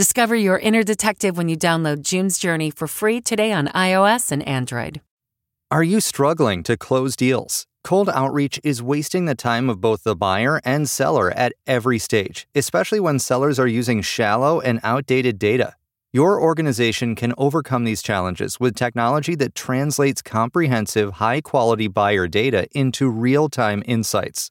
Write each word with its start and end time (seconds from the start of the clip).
Discover 0.00 0.36
your 0.36 0.58
inner 0.58 0.82
detective 0.82 1.36
when 1.36 1.50
you 1.50 1.58
download 1.58 2.00
June's 2.00 2.38
Journey 2.38 2.70
for 2.70 2.88
free 2.88 3.20
today 3.20 3.52
on 3.52 3.68
iOS 3.68 4.32
and 4.32 4.42
Android. 4.48 5.02
Are 5.70 5.82
you 5.82 6.00
struggling 6.00 6.62
to 6.62 6.78
close 6.78 7.14
deals? 7.14 7.66
Cold 7.84 8.08
outreach 8.08 8.58
is 8.64 8.82
wasting 8.82 9.26
the 9.26 9.34
time 9.34 9.68
of 9.68 9.82
both 9.82 10.04
the 10.04 10.16
buyer 10.16 10.58
and 10.64 10.88
seller 10.88 11.30
at 11.32 11.52
every 11.66 11.98
stage, 11.98 12.48
especially 12.54 12.98
when 12.98 13.18
sellers 13.18 13.58
are 13.58 13.66
using 13.66 14.00
shallow 14.00 14.58
and 14.58 14.80
outdated 14.82 15.38
data. 15.38 15.74
Your 16.14 16.40
organization 16.40 17.14
can 17.14 17.34
overcome 17.36 17.84
these 17.84 18.00
challenges 18.00 18.58
with 18.58 18.74
technology 18.76 19.34
that 19.34 19.54
translates 19.54 20.22
comprehensive, 20.22 21.12
high 21.24 21.42
quality 21.42 21.88
buyer 21.88 22.26
data 22.26 22.66
into 22.74 23.10
real 23.10 23.50
time 23.50 23.82
insights. 23.84 24.50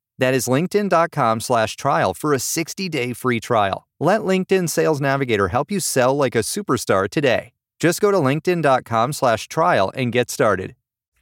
That 0.21 0.35
is 0.35 0.47
linkedin.com 0.47 1.39
slash 1.39 1.75
trial 1.75 2.13
for 2.13 2.33
a 2.33 2.39
60 2.39 2.89
day 2.89 3.11
free 3.11 3.39
trial. 3.39 3.87
Let 3.99 4.21
LinkedIn 4.21 4.69
Sales 4.69 5.01
Navigator 5.01 5.47
help 5.47 5.71
you 5.71 5.79
sell 5.79 6.15
like 6.15 6.35
a 6.35 6.43
superstar 6.43 7.09
today. 7.09 7.53
Just 7.79 7.99
go 7.99 8.11
to 8.11 8.17
linkedin.com 8.17 9.13
slash 9.13 9.47
trial 9.47 9.91
and 9.95 10.11
get 10.11 10.29
started. 10.29 10.75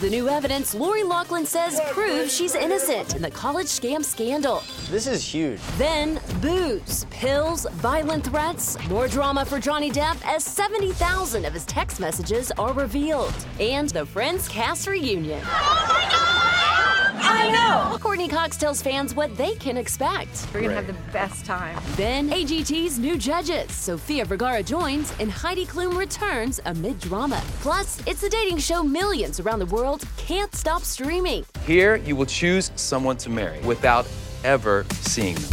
The 0.00 0.10
new 0.10 0.28
evidence 0.28 0.74
Lori 0.74 1.04
Loughlin 1.04 1.46
says 1.46 1.80
proves 1.92 2.34
she's 2.34 2.56
innocent 2.56 3.14
in 3.14 3.22
the 3.22 3.30
college 3.30 3.68
scam 3.68 4.04
scandal. 4.04 4.62
This 4.90 5.06
is 5.06 5.24
huge. 5.24 5.60
Then 5.78 6.20
booze, 6.40 7.06
pills, 7.10 7.64
violent 7.74 8.24
threats, 8.24 8.76
more 8.88 9.06
drama 9.06 9.44
for 9.44 9.60
Johnny 9.60 9.92
Depp 9.92 10.16
as 10.26 10.42
70,000 10.44 11.44
of 11.44 11.52
his 11.52 11.64
text 11.66 12.00
messages 12.00 12.50
are 12.58 12.72
revealed. 12.72 13.34
And 13.60 13.88
the 13.90 14.04
Friends 14.04 14.48
cast 14.48 14.88
reunion. 14.88 15.40
Oh 15.44 15.86
my 15.88 16.10
God! 16.10 16.44
I 17.26 17.50
know! 17.50 17.98
Courteney 17.98 18.28
Cox 18.28 18.56
tells 18.56 18.82
fans 18.82 19.14
what 19.14 19.34
they 19.36 19.54
can 19.54 19.76
expect. 19.76 20.46
We're 20.52 20.62
gonna 20.62 20.74
have 20.74 20.86
the 20.86 20.92
best 21.12 21.44
time. 21.44 21.78
Then 21.96 22.28
AGT's 22.30 22.98
new 22.98 23.16
judges. 23.16 23.72
Sofia 23.72 24.24
Vergara 24.24 24.62
joins 24.62 25.12
and 25.18 25.30
Heidi 25.30 25.64
Klum 25.64 25.96
returns 25.96 26.60
amid 26.66 27.00
drama. 27.00 27.42
Plus, 27.60 28.00
it's 28.06 28.20
the 28.20 28.28
dating 28.28 28.58
show 28.58 28.82
millions 28.82 29.40
around 29.40 29.58
the 29.58 29.66
world 29.66 29.93
can't 30.16 30.54
stop 30.54 30.82
streaming. 30.82 31.44
Here, 31.64 31.96
you 31.96 32.16
will 32.16 32.26
choose 32.26 32.70
someone 32.76 33.16
to 33.18 33.30
marry 33.30 33.60
without 33.60 34.06
ever 34.44 34.84
seeing 35.00 35.34
them. 35.36 35.50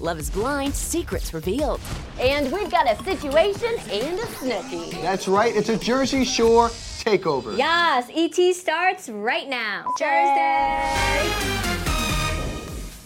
Love 0.00 0.18
is 0.18 0.30
Blind, 0.30 0.74
secrets 0.74 1.34
revealed. 1.34 1.80
And 2.18 2.50
we've 2.50 2.70
got 2.70 2.90
a 2.90 2.96
situation 3.04 3.78
and 3.90 4.18
a 4.18 4.24
Snooki. 4.24 4.90
That's 5.02 5.28
right, 5.28 5.54
it's 5.54 5.68
a 5.68 5.76
Jersey 5.76 6.24
Shore 6.24 6.68
takeover. 6.68 7.56
Yes, 7.56 8.10
ET 8.14 8.54
starts 8.54 9.08
right 9.08 9.48
now. 9.48 9.92
Thursday. 9.98 11.69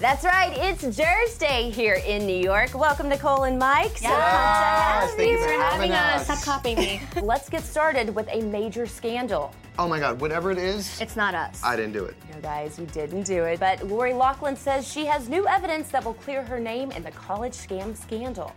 That's 0.05 0.23
right, 0.23 0.53
it's 0.55 0.83
Thursday 0.99 1.71
here 1.71 1.95
in 1.95 2.27
New 2.27 2.37
York. 2.37 2.79
Welcome 2.79 3.09
to 3.09 3.17
Cole 3.17 3.45
and 3.45 3.59
Mike. 3.59 3.97
So 3.97 4.09
Yes, 4.09 5.01
pumped 5.07 5.17
thank 5.17 5.31
you 5.31 5.39
for 5.43 5.51
you. 5.51 5.59
having 5.59 5.93
us. 5.93 6.25
Stop 6.27 6.43
copying 6.43 6.77
me. 6.77 7.01
Let's 7.23 7.49
get 7.49 7.63
started 7.63 8.15
with 8.15 8.29
a 8.31 8.43
major 8.43 8.85
scandal. 8.87 9.55
Oh 9.79 9.89
my 9.89 9.99
God, 9.99 10.21
whatever 10.21 10.51
it 10.51 10.59
is, 10.59 11.01
It's 11.01 11.17
not 11.17 11.35
us. 11.35 11.63
I 11.65 11.75
didn't 11.75 11.95
do 11.95 12.05
it. 12.05 12.17
No, 12.35 12.39
guys, 12.43 12.79
you 12.79 12.85
didn't 12.85 13.23
do 13.23 13.45
it. 13.45 13.59
But 13.59 13.83
Lori 13.87 14.13
Loughlin 14.13 14.57
says 14.57 14.87
she 14.87 15.07
has 15.07 15.31
new 15.31 15.49
evidence 15.49 15.89
that 15.89 16.05
will 16.05 16.13
clear 16.13 16.43
her 16.43 16.61
name 16.61 16.91
in 16.91 17.03
the 17.03 17.13
college 17.13 17.55
scam 17.55 17.97
scandal. 17.97 18.53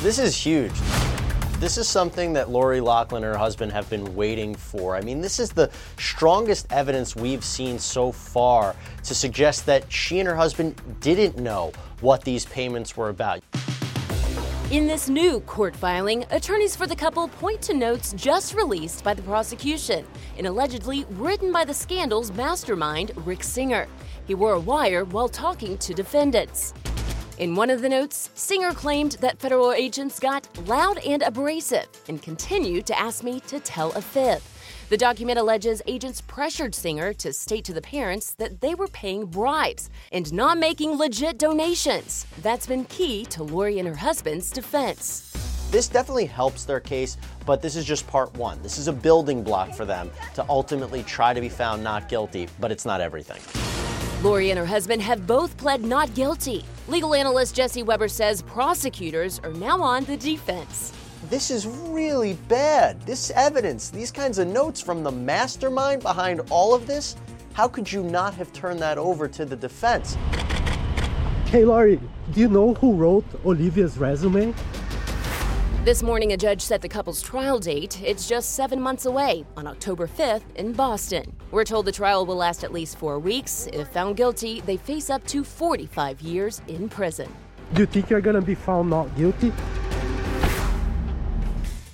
This 0.00 0.18
is 0.18 0.34
huge. 0.34 0.72
This 1.58 1.78
is 1.78 1.88
something 1.88 2.34
that 2.34 2.50
Lori 2.50 2.82
Loughlin 2.82 3.24
and 3.24 3.32
her 3.32 3.38
husband 3.38 3.72
have 3.72 3.88
been 3.88 4.14
waiting 4.14 4.54
for. 4.54 4.94
I 4.94 5.00
mean, 5.00 5.22
this 5.22 5.40
is 5.40 5.48
the 5.48 5.70
strongest 5.98 6.70
evidence 6.70 7.16
we've 7.16 7.42
seen 7.42 7.78
so 7.78 8.12
far 8.12 8.76
to 9.04 9.14
suggest 9.14 9.64
that 9.64 9.90
she 9.90 10.20
and 10.20 10.28
her 10.28 10.36
husband 10.36 10.78
didn't 11.00 11.38
know 11.38 11.72
what 12.02 12.22
these 12.24 12.44
payments 12.44 12.94
were 12.94 13.08
about. 13.08 13.42
In 14.70 14.86
this 14.86 15.08
new 15.08 15.40
court 15.40 15.74
filing, 15.74 16.26
attorneys 16.30 16.76
for 16.76 16.86
the 16.86 16.94
couple 16.94 17.26
point 17.26 17.62
to 17.62 17.72
notes 17.72 18.12
just 18.12 18.52
released 18.54 19.02
by 19.02 19.14
the 19.14 19.22
prosecution 19.22 20.04
and 20.36 20.46
allegedly 20.46 21.06
written 21.12 21.52
by 21.52 21.64
the 21.64 21.72
scandal's 21.72 22.30
mastermind, 22.32 23.12
Rick 23.24 23.42
Singer. 23.42 23.88
He 24.26 24.34
wore 24.34 24.52
a 24.52 24.60
wire 24.60 25.06
while 25.06 25.28
talking 25.28 25.78
to 25.78 25.94
defendants. 25.94 26.74
In 27.38 27.54
one 27.54 27.68
of 27.68 27.82
the 27.82 27.88
notes, 27.90 28.30
Singer 28.34 28.72
claimed 28.72 29.12
that 29.20 29.38
federal 29.38 29.70
agents 29.70 30.18
got 30.18 30.48
loud 30.66 30.96
and 31.04 31.22
abrasive 31.22 31.86
and 32.08 32.22
continued 32.22 32.86
to 32.86 32.98
ask 32.98 33.22
me 33.22 33.40
to 33.40 33.60
tell 33.60 33.92
a 33.92 34.00
fib. 34.00 34.40
The 34.88 34.96
document 34.96 35.38
alleges 35.38 35.82
agents 35.86 36.22
pressured 36.22 36.74
Singer 36.74 37.12
to 37.12 37.34
state 37.34 37.66
to 37.66 37.74
the 37.74 37.82
parents 37.82 38.32
that 38.34 38.62
they 38.62 38.74
were 38.74 38.88
paying 38.88 39.26
bribes 39.26 39.90
and 40.12 40.32
not 40.32 40.56
making 40.56 40.96
legit 40.96 41.36
donations. 41.36 42.26
That's 42.40 42.66
been 42.66 42.86
key 42.86 43.26
to 43.26 43.42
Lori 43.42 43.80
and 43.80 43.88
her 43.88 43.96
husband's 43.96 44.50
defense. 44.50 45.30
This 45.70 45.88
definitely 45.88 46.24
helps 46.24 46.64
their 46.64 46.80
case, 46.80 47.18
but 47.44 47.60
this 47.60 47.76
is 47.76 47.84
just 47.84 48.06
part 48.06 48.32
one. 48.36 48.62
This 48.62 48.78
is 48.78 48.88
a 48.88 48.94
building 48.94 49.42
block 49.42 49.74
for 49.74 49.84
them 49.84 50.10
to 50.36 50.46
ultimately 50.48 51.02
try 51.02 51.34
to 51.34 51.42
be 51.42 51.50
found 51.50 51.84
not 51.84 52.08
guilty, 52.08 52.48
but 52.60 52.72
it's 52.72 52.86
not 52.86 53.02
everything. 53.02 53.42
Lori 54.22 54.48
and 54.48 54.58
her 54.58 54.64
husband 54.64 55.02
have 55.02 55.26
both 55.26 55.54
pled 55.58 55.84
not 55.84 56.14
guilty. 56.14 56.64
Legal 56.88 57.16
analyst 57.16 57.56
Jesse 57.56 57.82
Weber 57.82 58.06
says 58.06 58.42
prosecutors 58.42 59.40
are 59.40 59.52
now 59.54 59.82
on 59.82 60.04
the 60.04 60.16
defense. 60.16 60.92
This 61.28 61.50
is 61.50 61.66
really 61.66 62.34
bad. 62.46 63.02
This 63.02 63.32
evidence, 63.32 63.90
these 63.90 64.12
kinds 64.12 64.38
of 64.38 64.46
notes 64.46 64.80
from 64.80 65.02
the 65.02 65.10
mastermind 65.10 66.02
behind 66.02 66.42
all 66.48 66.76
of 66.76 66.86
this, 66.86 67.16
how 67.54 67.66
could 67.66 67.90
you 67.90 68.04
not 68.04 68.34
have 68.34 68.52
turned 68.52 68.78
that 68.78 68.98
over 68.98 69.26
to 69.26 69.44
the 69.44 69.56
defense? 69.56 70.16
Hey 71.46 71.64
Lori, 71.64 71.98
do 72.32 72.40
you 72.40 72.48
know 72.48 72.74
who 72.74 72.94
wrote 72.94 73.24
Olivia's 73.44 73.98
resume? 73.98 74.54
This 75.86 76.02
morning, 76.02 76.32
a 76.32 76.36
judge 76.36 76.62
set 76.62 76.82
the 76.82 76.88
couple's 76.88 77.22
trial 77.22 77.60
date. 77.60 78.02
It's 78.02 78.28
just 78.28 78.56
seven 78.56 78.80
months 78.80 79.06
away, 79.06 79.46
on 79.56 79.68
October 79.68 80.08
5th 80.08 80.42
in 80.56 80.72
Boston. 80.72 81.32
We're 81.52 81.62
told 81.62 81.86
the 81.86 81.92
trial 81.92 82.26
will 82.26 82.34
last 82.34 82.64
at 82.64 82.72
least 82.72 82.98
four 82.98 83.20
weeks. 83.20 83.68
If 83.72 83.86
found 83.90 84.16
guilty, 84.16 84.62
they 84.62 84.78
face 84.78 85.10
up 85.10 85.24
to 85.28 85.44
45 85.44 86.20
years 86.22 86.60
in 86.66 86.88
prison. 86.88 87.32
Do 87.74 87.82
you 87.82 87.86
think 87.86 88.10
you're 88.10 88.20
gonna 88.20 88.42
be 88.42 88.56
found 88.56 88.90
not 88.90 89.14
guilty? 89.16 89.52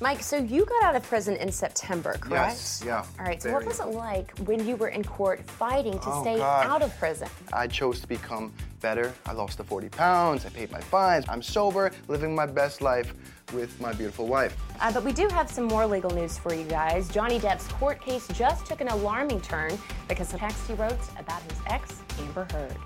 Mike, 0.01 0.23
so 0.23 0.39
you 0.39 0.65
got 0.65 0.83
out 0.85 0.97
of 0.97 1.03
prison 1.03 1.37
in 1.37 1.53
September, 1.53 2.13
correct? 2.15 2.31
Yes, 2.31 2.83
yeah. 2.85 3.05
All 3.21 3.27
right, 3.27 3.43
so 3.43 3.51
very. 3.51 3.63
what 3.63 3.67
was 3.67 3.79
it 3.79 3.89
like 3.89 4.37
when 4.39 4.67
you 4.67 4.77
were 4.77 4.89
in 4.89 5.05
court 5.05 5.45
fighting 5.45 5.99
to 5.99 6.09
Oh, 6.11 6.23
stay 6.23 6.39
God. 6.39 6.67
out 6.67 6.81
of 6.81 6.99
prison? 6.99 7.29
I 7.53 7.67
chose 7.67 8.01
to 8.01 8.09
become 8.09 8.55
better. 8.81 9.13
I 9.27 9.33
lost 9.33 9.59
the 9.59 9.65
40 9.65 9.91
pounds. 9.91 10.47
I 10.47 10.49
paid 10.49 10.73
my 10.73 10.81
fines. 10.81 11.27
I'm 11.29 11.43
sober, 11.43 11.93
living 12.09 12.35
my 12.35 12.47
best 12.47 12.81
life 12.81 13.15
with 13.53 13.81
my 13.81 13.93
beautiful 13.93 14.27
wife. 14.27 14.57
Uh, 14.81 14.93
but 14.93 15.05
we 15.05 15.13
do 15.13 15.29
have 15.29 15.51
some 15.51 15.65
more 15.65 15.87
legal 15.87 16.11
news 16.11 16.39
for 16.39 16.55
you 16.55 16.65
guys. 16.65 17.09
Johnny 17.09 17.39
Depp's 17.39 17.69
court 17.69 18.01
case 18.01 18.27
just 18.29 18.67
took 18.67 18.81
an 18.81 18.89
alarming 18.89 19.41
turn 19.41 19.79
because 20.09 20.33
of 20.35 20.41
text 20.41 20.67
he 20.67 20.75
wrote 20.75 20.99
about 21.19 21.43
his 21.43 21.59
ex, 21.67 22.01
Amber 22.21 22.47
Heard. 22.53 22.77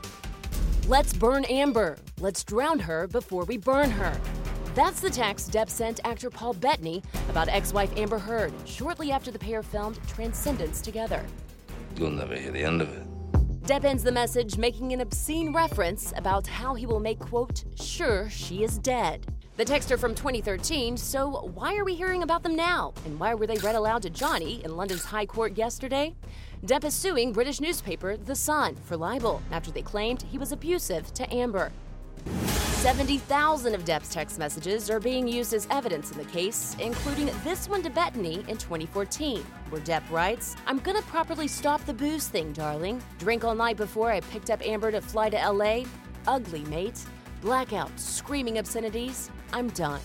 Let's 0.89 1.13
burn 1.13 1.45
Amber. 1.47 1.99
Let's 2.21 2.45
drown 2.45 2.79
her 2.81 3.07
before 3.07 3.45
we 3.45 3.57
burn 3.57 3.91
her. 3.91 4.21
That's 4.75 5.01
the 5.01 5.11
text 5.11 5.53
Depp 5.53 5.71
sent 5.71 6.01
actor 6.05 6.31
Paul 6.31 6.53
Bettany 6.53 7.03
about 7.31 7.49
ex 7.49 7.73
wife 7.73 7.91
Amber 7.97 8.19
Heard 8.19 8.53
shortly 8.67 9.11
after 9.11 9.31
the 9.31 9.39
pair 9.39 9.63
filmed 9.63 9.99
Transcendence 10.07 10.81
together. 10.81 11.25
You'll 11.97 12.11
never 12.11 12.37
hear 12.37 12.53
the 12.53 12.63
end 12.63 12.83
of 12.83 12.93
it. 12.93 13.07
Depp 13.63 13.85
ends 13.85 14.05
the 14.05 14.13
message 14.13 14.59
making 14.59 14.93
an 14.93 15.01
obscene 15.01 15.53
reference 15.53 16.13
about 16.15 16.47
how 16.47 16.75
he 16.75 16.87
will 16.87 17.01
make, 17.01 17.19
quote, 17.19 17.65
sure 17.81 18.31
she 18.31 18.63
is 18.63 18.79
dead. 18.79 19.27
The 19.57 19.65
texts 19.65 19.91
are 19.91 19.97
from 19.97 20.15
2013, 20.15 20.99
so 20.99 21.51
why 21.55 21.77
are 21.79 21.85
we 21.85 21.95
hearing 21.95 22.23
about 22.23 22.43
them 22.43 22.55
now? 22.55 22.93
And 23.07 23.19
why 23.19 23.33
were 23.33 23.47
they 23.47 23.57
read 23.57 23.75
aloud 23.75 24.03
to 24.03 24.11
Johnny 24.11 24.63
in 24.63 24.77
London's 24.77 25.07
High 25.07 25.25
Court 25.25 25.57
yesterday? 25.57 26.13
Depp 26.67 26.85
is 26.85 26.93
suing 26.93 27.33
British 27.33 27.59
newspaper 27.59 28.19
The 28.19 28.35
Sun 28.35 28.77
for 28.85 28.99
libel 28.99 29.41
after 29.51 29.71
they 29.71 29.81
claimed 29.81 30.21
he 30.21 30.37
was 30.37 30.53
abusive 30.53 31.15
to 31.15 31.35
Amber. 31.35 31.73
70,000 32.27 33.75
of 33.75 33.87
Depp's 33.87 34.13
text 34.13 34.39
messages 34.39 34.91
are 34.91 35.01
being 35.01 35.27
used 35.27 35.55
as 35.55 35.67
evidence 35.71 36.13
in 36.13 36.19
the 36.19 36.25
case, 36.25 36.77
including 36.79 37.31
this 37.43 37.67
one 37.67 37.83
to 37.83 37.89
Bettany 37.89 38.45
in 38.49 38.59
2014, 38.59 39.41
where 39.71 39.81
Depp 39.81 40.03
writes, 40.11 40.55
I'm 40.67 40.81
gonna 40.81 41.01
properly 41.03 41.49
stop 41.49 41.83
the 41.87 41.95
booze 41.95 42.29
thing, 42.29 42.53
darling. 42.53 43.03
Drink 43.21 43.43
all 43.43 43.55
night 43.55 43.79
before 43.79 44.11
I 44.11 44.21
picked 44.21 44.51
up 44.51 44.61
Amber 44.67 44.91
to 44.91 45.01
fly 45.01 45.31
to 45.31 45.51
LA. 45.51 45.85
Ugly, 46.29 46.65
mate. 46.65 47.07
Blackout, 47.41 47.99
screaming 47.99 48.59
obscenities. 48.59 49.31
I'm 49.53 49.69
done. 49.71 50.01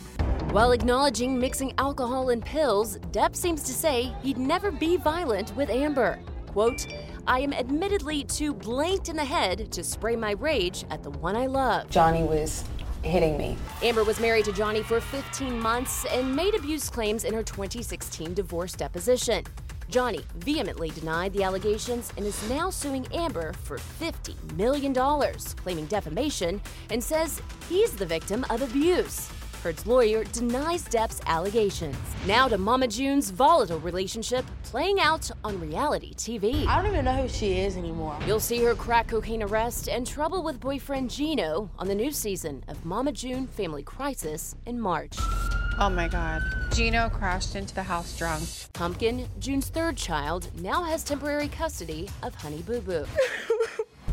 While 0.52 0.72
acknowledging 0.72 1.40
mixing 1.40 1.74
alcohol 1.78 2.30
and 2.30 2.44
pills, 2.44 2.98
Depp 3.12 3.36
seems 3.36 3.64
to 3.64 3.74
say 3.74 4.14
he'd 4.22 4.38
never 4.38 4.72
be 4.72 4.98
violent 4.98 5.56
with 5.56 5.70
Amber. 5.70 6.20
Quote, 6.48 6.88
I 7.28 7.40
am 7.40 7.54
admittedly 7.54 8.24
too 8.26 8.54
blanked 8.54 9.08
in 9.08 9.16
the 9.16 9.24
head 9.26 9.72
to 9.72 9.84
spray 9.84 10.16
my 10.16 10.32
rage 10.32 10.86
at 10.90 11.04
the 11.04 11.12
one 11.12 11.36
I 11.36 11.46
love. 11.46 11.90
Johnny 11.90 12.24
was 12.24 12.66
hitting 13.04 13.38
me. 13.38 13.58
Amber 13.82 14.04
was 14.04 14.20
married 14.20 14.46
to 14.46 14.52
Johnny 14.52 14.84
for 14.84 15.00
15 15.00 15.60
months 15.60 16.06
and 16.06 16.36
made 16.36 16.56
abuse 16.56 16.90
claims 16.90 17.24
in 17.24 17.34
her 17.34 17.44
2016 17.44 18.34
divorce 18.34 18.74
deposition. 18.74 19.44
Johnny 19.92 20.22
vehemently 20.38 20.90
denied 20.92 21.34
the 21.34 21.44
allegations 21.44 22.14
and 22.16 22.26
is 22.26 22.50
now 22.50 22.70
suing 22.70 23.06
Amber 23.14 23.52
for 23.64 23.78
$50 23.78 24.56
million, 24.56 24.94
claiming 25.58 25.86
defamation, 25.88 26.62
and 26.90 27.04
says 27.04 27.42
he's 27.68 27.92
the 27.92 28.06
victim 28.06 28.46
of 28.50 28.62
abuse. 28.62 29.30
Heard's 29.62 29.86
lawyer 29.86 30.24
denies 30.24 30.88
Depp's 30.88 31.22
allegations. 31.28 31.98
Now 32.26 32.48
to 32.48 32.58
Mama 32.58 32.88
June's 32.88 33.30
volatile 33.30 33.80
relationship 33.80 34.46
playing 34.64 35.00
out 35.00 35.30
on 35.44 35.60
reality 35.60 36.16
TV. 36.16 36.66
I 36.66 36.82
don't 36.82 36.92
even 36.92 37.06
know 37.06 37.22
who 37.22 37.28
she 37.28 37.60
is 37.60 37.78
anymore. 37.78 38.18
You'll 38.26 38.40
see 38.40 38.64
her 38.64 38.74
crack 38.74 39.10
cocaine 39.10 39.44
arrest 39.44 39.88
and 39.88 40.08
trouble 40.08 40.42
with 40.42 40.60
boyfriend 40.60 41.12
Gino 41.12 41.70
on 41.78 41.88
the 41.88 41.96
new 41.96 42.12
season 42.12 42.64
of 42.70 42.84
Mama 42.86 43.12
June 43.12 43.46
Family 43.46 43.84
Crisis 43.84 44.56
in 44.66 44.80
March. 44.80 45.18
Oh 45.80 45.90
my 45.90 46.08
god. 46.08 46.44
Gino 46.72 47.10
crashed 47.10 47.56
into 47.56 47.74
the 47.74 47.84
house 47.84 48.18
drunk. 48.18 48.44
Pumpkin, 48.74 49.28
June's 49.40 49.70
third 49.70 49.98
child, 49.98 50.50
now 50.62 50.84
has 50.84 51.04
temporary 51.04 51.48
custody 51.48 52.10
of 52.24 52.36
Honey 52.36 52.62
Boo 52.62 52.82
Boo. 52.82 53.06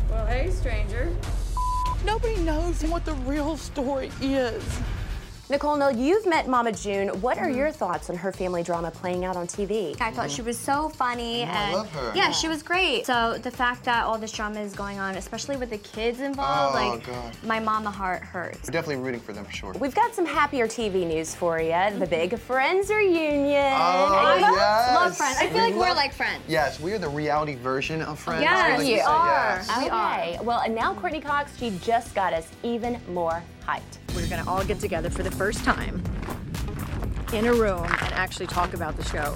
Well, 0.09 0.25
hey, 0.25 0.49
stranger. 0.49 1.15
Nobody 2.03 2.37
knows 2.37 2.83
what 2.83 3.05
the 3.05 3.13
real 3.13 3.57
story 3.57 4.11
is. 4.21 4.63
Nicole, 5.51 5.77
now 5.77 5.89
you've 5.89 6.27
met 6.27 6.47
Mama 6.47 6.71
June. 6.71 7.07
What 7.21 7.39
are 7.39 7.47
mm-hmm. 7.47 7.57
your 7.57 7.71
thoughts 7.71 8.11
on 8.11 8.15
her 8.15 8.31
family 8.31 8.61
drama 8.61 8.91
playing 8.91 9.25
out 9.25 9.35
on 9.35 9.47
TV? 9.47 9.99
I 9.99 10.11
thought 10.11 10.29
she 10.29 10.43
was 10.43 10.59
so 10.59 10.89
funny 10.89 11.41
oh, 11.41 11.45
I 11.45 11.63
and 11.63 11.73
love 11.73 11.91
her. 11.93 12.11
yeah, 12.13 12.29
she 12.29 12.47
was 12.47 12.61
great. 12.61 13.07
So 13.07 13.39
the 13.39 13.49
fact 13.49 13.83
that 13.85 14.05
all 14.05 14.19
this 14.19 14.31
drama 14.31 14.59
is 14.59 14.75
going 14.75 14.99
on, 14.99 15.15
especially 15.15 15.57
with 15.57 15.71
the 15.71 15.79
kids 15.79 16.19
involved, 16.19 16.77
Oh, 16.77 16.89
like 16.91 17.03
God. 17.03 17.35
my 17.43 17.59
mama 17.59 17.89
heart 17.89 18.21
hurts. 18.21 18.67
We're 18.67 18.73
definitely 18.73 19.03
rooting 19.03 19.21
for 19.21 19.33
them 19.33 19.43
for 19.43 19.51
sure. 19.51 19.73
We've 19.79 19.95
got 19.95 20.13
some 20.13 20.23
happier 20.27 20.67
TV 20.67 21.07
news 21.07 21.33
for 21.33 21.59
you. 21.59 21.69
The 21.69 21.73
mm-hmm. 21.73 22.05
big 22.05 22.37
Friends 22.37 22.91
reunion. 22.91 23.73
Oh, 23.75 24.37
yes. 24.39 24.95
Love 24.95 25.17
friends. 25.17 25.37
I 25.39 25.47
feel 25.47 25.55
We 25.55 25.61
like 25.61 25.73
we're 25.73 25.79
love- 25.79 25.97
like 25.97 26.13
friends. 26.13 26.43
Yes, 26.47 26.79
we 26.79 26.93
are 26.93 26.99
the 26.99 27.09
reality 27.09 27.55
version 27.55 28.03
of 28.03 28.19
Friends. 28.19 28.43
Yes, 28.43 28.77
we 28.77 28.85
like 28.85 28.85
to 28.85 28.95
you 28.97 29.01
are. 29.01 29.63
yes. 29.65 29.77
We 29.79 29.89
are. 29.89 30.43
Well, 30.43 30.59
and 30.59 30.75
now 30.75 30.93
Courteney 30.93 31.21
Cox, 31.21 31.57
she 31.57 31.71
just 31.81 32.13
got 32.13 32.33
us 32.33 32.47
even 32.61 33.01
more 33.11 33.41
hyped. 33.69 34.15
We're 34.15 34.27
gonna 34.27 34.49
all 34.49 34.63
get 34.63 34.79
together 34.79 35.09
for 35.09 35.23
the 35.23 35.31
first 35.31 35.63
time 35.63 36.01
in 37.33 37.45
a 37.45 37.53
room 37.53 37.83
and 37.83 38.13
actually 38.13 38.47
talk 38.47 38.73
about 38.73 38.97
the 38.97 39.03
show. 39.03 39.35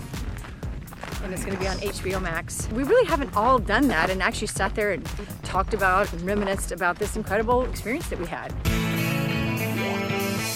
And 1.24 1.31
it's 1.33 1.45
gonna 1.45 1.59
be 1.59 1.68
on 1.68 1.77
HBO 1.77 2.19
Max. 2.21 2.68
We 2.71 2.83
really 2.83 3.06
haven't 3.07 3.35
all 3.35 3.59
done 3.59 3.88
that 3.89 4.09
and 4.09 4.21
actually 4.21 4.47
sat 4.47 4.74
there 4.75 4.91
and 4.91 5.06
talked 5.44 5.74
about 5.74 6.12
and 6.12 6.21
reminisced 6.24 6.71
about 6.71 6.97
this 6.97 7.15
incredible 7.15 7.63
experience 7.65 8.07
that 8.09 8.19
we 8.19 8.25
had. 8.25 8.51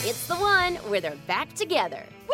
It's 0.10 0.28
the 0.28 0.36
one 0.36 0.76
where 0.90 1.00
they're 1.00 1.16
back 1.28 1.54
together. 1.54 2.04
Woo 2.28 2.34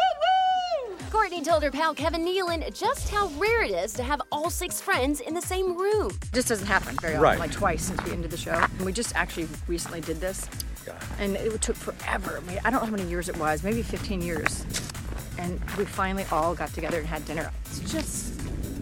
woo! 0.90 0.98
Courteney 1.12 1.44
told 1.44 1.62
her 1.63 1.69
pal 1.72 1.94
Kevin 1.94 2.24
Nealon 2.25 2.74
just 2.74 3.10
how 3.10 3.28
rare 3.38 3.63
it 3.63 3.72
is 3.72 3.94
to 3.94 4.04
have 4.04 4.22
all 4.31 4.50
six 4.50 4.80
friends 4.81 5.19
in 5.19 5.34
the 5.34 5.42
same 5.42 5.78
room. 5.78 6.10
This 6.31 6.45
doesn't 6.45 6.68
happen 6.68 6.95
very 7.01 7.16
often, 7.16 7.24
Right. 7.24 7.40
like 7.40 7.51
twice 7.51 7.84
since 7.84 8.01
we 8.04 8.12
ended 8.13 8.31
the 8.31 8.38
show. 8.38 8.54
And 8.54 8.81
we 8.86 8.94
just 8.94 9.13
actually 9.16 9.48
recently 9.68 10.01
did 10.01 10.19
this. 10.22 10.48
And 11.19 11.35
it 11.35 11.62
took 11.62 11.75
forever. 11.75 12.38
I, 12.38 12.47
mean, 12.47 12.59
I 12.65 12.69
don't 12.69 12.81
know 12.81 12.85
how 12.85 12.91
many 12.91 13.09
years 13.09 13.30
it 13.30 13.38
was, 13.38 13.63
maybe 13.63 13.81
15 13.81 14.21
years. 14.21 14.66
And 15.37 15.59
we 15.78 15.85
finally 15.85 16.25
all 16.31 16.56
got 16.56 16.73
together 16.73 16.99
and 16.99 17.07
had 17.07 17.25
dinner. 17.25 17.52
It's 17.66 17.80
just 17.92 18.37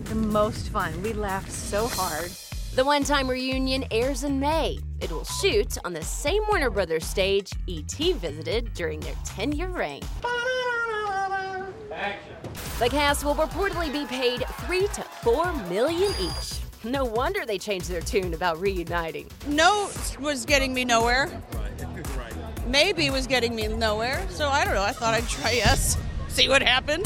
the 0.06 0.16
most 0.16 0.70
fun. 0.70 1.02
We 1.02 1.14
laughed 1.14 1.52
so 1.52 1.88
hard. 1.88 2.32
The 2.76 2.86
one 2.86 3.04
time 3.04 3.30
reunion 3.30 3.86
airs 3.92 4.24
in 4.24 4.40
May. 4.40 4.80
It 5.02 5.12
will 5.12 5.26
shoot 5.26 5.78
on 5.84 5.94
the 5.94 6.04
same 6.04 6.42
Warner 6.48 6.70
Brothers 6.70 7.06
stage 7.06 7.52
E.T. 7.68 8.14
visited 8.14 8.74
during 8.74 9.00
their 9.02 9.16
10 9.26 9.52
year 9.52 9.68
reign. 9.68 10.02
The 12.80 12.90
cast 12.90 13.24
will 13.24 13.36
reportedly 13.36 13.92
be 13.92 14.06
paid 14.06 14.46
three 14.66 14.88
to 14.88 15.02
four 15.22 15.52
million 15.70 16.14
each. 16.20 16.61
No 16.84 17.06
wonder 17.06 17.46
they 17.46 17.60
changed 17.60 17.90
their 17.90 18.02
tune 18.02 18.34
about 18.34 18.60
reuniting. 18.60 19.30
No 19.48 19.90
was 20.20 20.46
getting 20.46 20.74
me 20.74 20.84
nowhere. 20.84 21.30
Maybe 22.68 23.10
was 23.12 23.28
getting 23.28 23.56
me 23.56 23.68
nowhere. 23.68 24.26
So 24.30 24.48
I 24.50 24.66
don't 24.66 24.74
know. 24.74 24.82
I 24.82 24.92
thought 24.92 25.14
I'd 25.14 25.28
try 25.28 25.52
yes. 25.52 25.98
See 26.28 26.50
what 26.50 26.64
happened. 26.64 27.06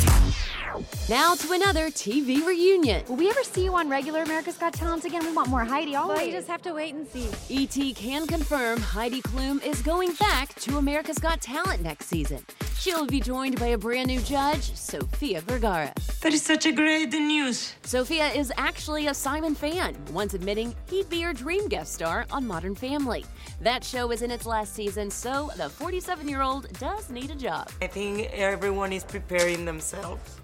Now 1.10 1.36
to 1.36 1.51
another 1.53 1.88
TV 1.88 2.46
reunion. 2.46 3.03
Will 3.08 3.15
we 3.15 3.29
ever 3.29 3.44
see 3.44 3.63
you 3.63 3.75
on 3.75 3.89
regular 3.89 4.24
America's 4.24 4.58
Got 4.58 4.74
Talent 4.74 5.05
again? 5.05 5.25
We 5.25 5.34
want 5.34 5.50
more 5.50 5.63
Heidi 5.63 5.96
always. 5.96 6.17
Well, 6.17 6.25
you 6.25 6.32
just 6.32 6.48
have 6.48 6.62
to 6.63 6.74
wait 6.74 6.94
and 6.94 7.08
see. 7.08 7.29
E.T. 7.50 7.94
can 7.94 8.27
confirm 8.27 8.79
Heidi 8.79 9.22
Klum 9.22 9.63
is 9.65 9.82
going 9.82 10.13
back 10.13 10.55
to 10.55 10.77
America's 10.77 11.17
Got 11.17 11.41
Talent 11.41 11.82
next 11.82 12.08
season. 12.08 12.46
She'll 12.77 13.08
be 13.08 13.20
joined 13.20 13.60
by 13.60 13.67
a 13.67 13.77
brand 13.77 14.08
new 14.08 14.20
judge, 14.22 14.75
Sofia 14.75 15.41
Vergara. 15.41 15.94
That 16.22 16.34
is 16.34 16.41
such 16.41 16.65
a 16.65 16.72
great 16.72 17.12
news. 17.13 17.74
Sophia 17.84 18.27
is 18.27 18.51
actually 18.58 19.08
a 19.08 19.13
Simon 19.13 19.55
fan, 19.55 19.96
once 20.12 20.34
admitting 20.34 20.75
he'd 20.89 21.10
be 21.10 21.22
her 21.22 21.34
dream 21.34 21.67
guest 21.67 21.94
star 21.94 22.25
on 22.32 22.46
Modern 22.46 22.75
Family. 22.75 23.25
That 23.62 23.84
show 23.84 24.12
is 24.12 24.22
in 24.22 24.29
its 24.29 24.46
last 24.46 24.74
season, 24.74 25.10
so 25.10 25.51
the 25.55 25.70
47 25.70 26.27
year 26.27 26.41
old 26.41 26.72
does 26.79 27.10
need 27.10 27.32
a 27.32 27.36
job. 27.36 27.70
I 27.82 27.88
think 27.88 28.29
everyone 28.34 28.91
is 28.91 29.03
preparing 29.03 29.65
themselves. 29.65 30.41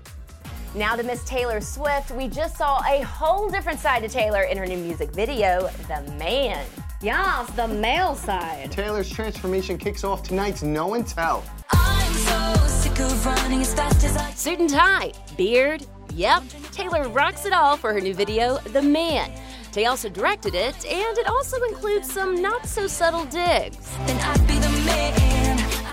Now 0.74 0.96
to 0.96 1.04
Miss 1.04 1.22
Taylor 1.26 1.60
Swift. 1.60 2.12
We 2.12 2.30
just 2.30 2.56
saw 2.56 2.82
a 2.88 3.02
whole 3.02 3.50
different 3.50 3.80
side 3.80 4.04
to 4.04 4.08
Taylor 4.08 4.44
in 4.44 4.58
her 4.58 4.66
new 4.66 4.78
music 4.78 5.12
video, 5.12 5.70
The 5.90 6.02
Man. 6.18 6.66
Yes, 7.02 7.50
the 7.56 7.68
male 7.68 8.16
side. 8.16 8.72
Taylor's 8.72 9.10
transformation 9.10 9.78
kicks 9.78 10.06
off 10.06 10.24
tonight's 10.24 10.64
No 10.64 10.94
and 10.94 11.06
Tell. 11.06 11.44
I'm 11.72 12.14
so 12.14 12.68
sick 12.68 12.98
of 13.00 13.26
running 13.26 13.62
as 13.62 13.74
fast 13.74 14.06
as 14.06 14.16
I. 14.16 14.32
Suit 14.32 14.60
and 14.60 14.70
tie, 14.70 15.12
beard, 15.36 15.86
yep. 16.14 16.44
Taylor 16.72 17.10
rocks 17.10 17.46
it 17.46 17.52
all 17.52 17.76
for 17.76 17.92
her 17.92 18.00
new 18.00 18.14
video, 18.14 18.60
The 18.60 18.82
Man. 18.82 19.30
Tay 19.74 19.86
also 19.86 20.08
directed 20.08 20.56
it, 20.56 20.86
and 20.86 21.18
it 21.18 21.28
also 21.28 21.62
includes 21.64 22.10
some 22.10 22.42
not 22.42 22.66
so 22.66 22.88
subtle 22.88 23.26
digs. 23.26 23.78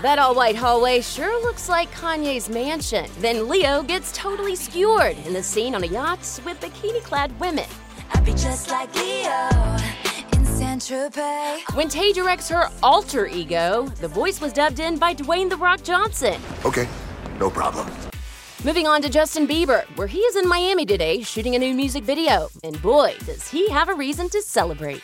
That 0.01 0.17
all 0.17 0.33
white 0.33 0.55
hallway 0.55 1.01
sure 1.01 1.41
looks 1.41 1.67
like 1.67 1.91
Kanye's 1.91 2.47
mansion. 2.47 3.11
Then 3.19 3.49
Leo 3.49 3.83
gets 3.83 4.13
totally 4.13 4.55
skewered 4.55 5.17
in 5.27 5.33
the 5.33 5.43
scene 5.43 5.75
on 5.75 5.83
a 5.83 5.87
yacht 5.87 6.19
with 6.45 6.57
bikini 6.61 7.03
clad 7.03 7.37
women. 7.37 7.65
I'd 8.13 8.23
be 8.23 8.31
just 8.31 8.71
like 8.71 8.95
Leo 8.95 9.49
in 10.31 10.45
Saint 10.45 10.83
Tropez. 10.83 11.75
When 11.75 11.89
Tay 11.89 12.13
directs 12.13 12.47
her 12.47 12.69
alter 12.81 13.27
ego, 13.27 13.87
the 13.99 14.07
voice 14.07 14.39
was 14.39 14.53
dubbed 14.53 14.79
in 14.79 14.97
by 14.97 15.13
Dwayne 15.13 15.49
The 15.49 15.57
Rock 15.57 15.83
Johnson. 15.83 16.41
Okay, 16.63 16.87
no 17.37 17.49
problem. 17.49 17.91
Moving 18.63 18.87
on 18.87 19.01
to 19.01 19.09
Justin 19.09 19.45
Bieber, 19.45 19.83
where 19.97 20.07
he 20.07 20.19
is 20.19 20.37
in 20.37 20.47
Miami 20.47 20.85
today 20.85 21.23
shooting 21.23 21.55
a 21.55 21.59
new 21.59 21.73
music 21.73 22.05
video. 22.05 22.47
And 22.63 22.81
boy, 22.81 23.15
does 23.25 23.49
he 23.49 23.69
have 23.69 23.89
a 23.89 23.93
reason 23.93 24.29
to 24.29 24.41
celebrate. 24.41 25.03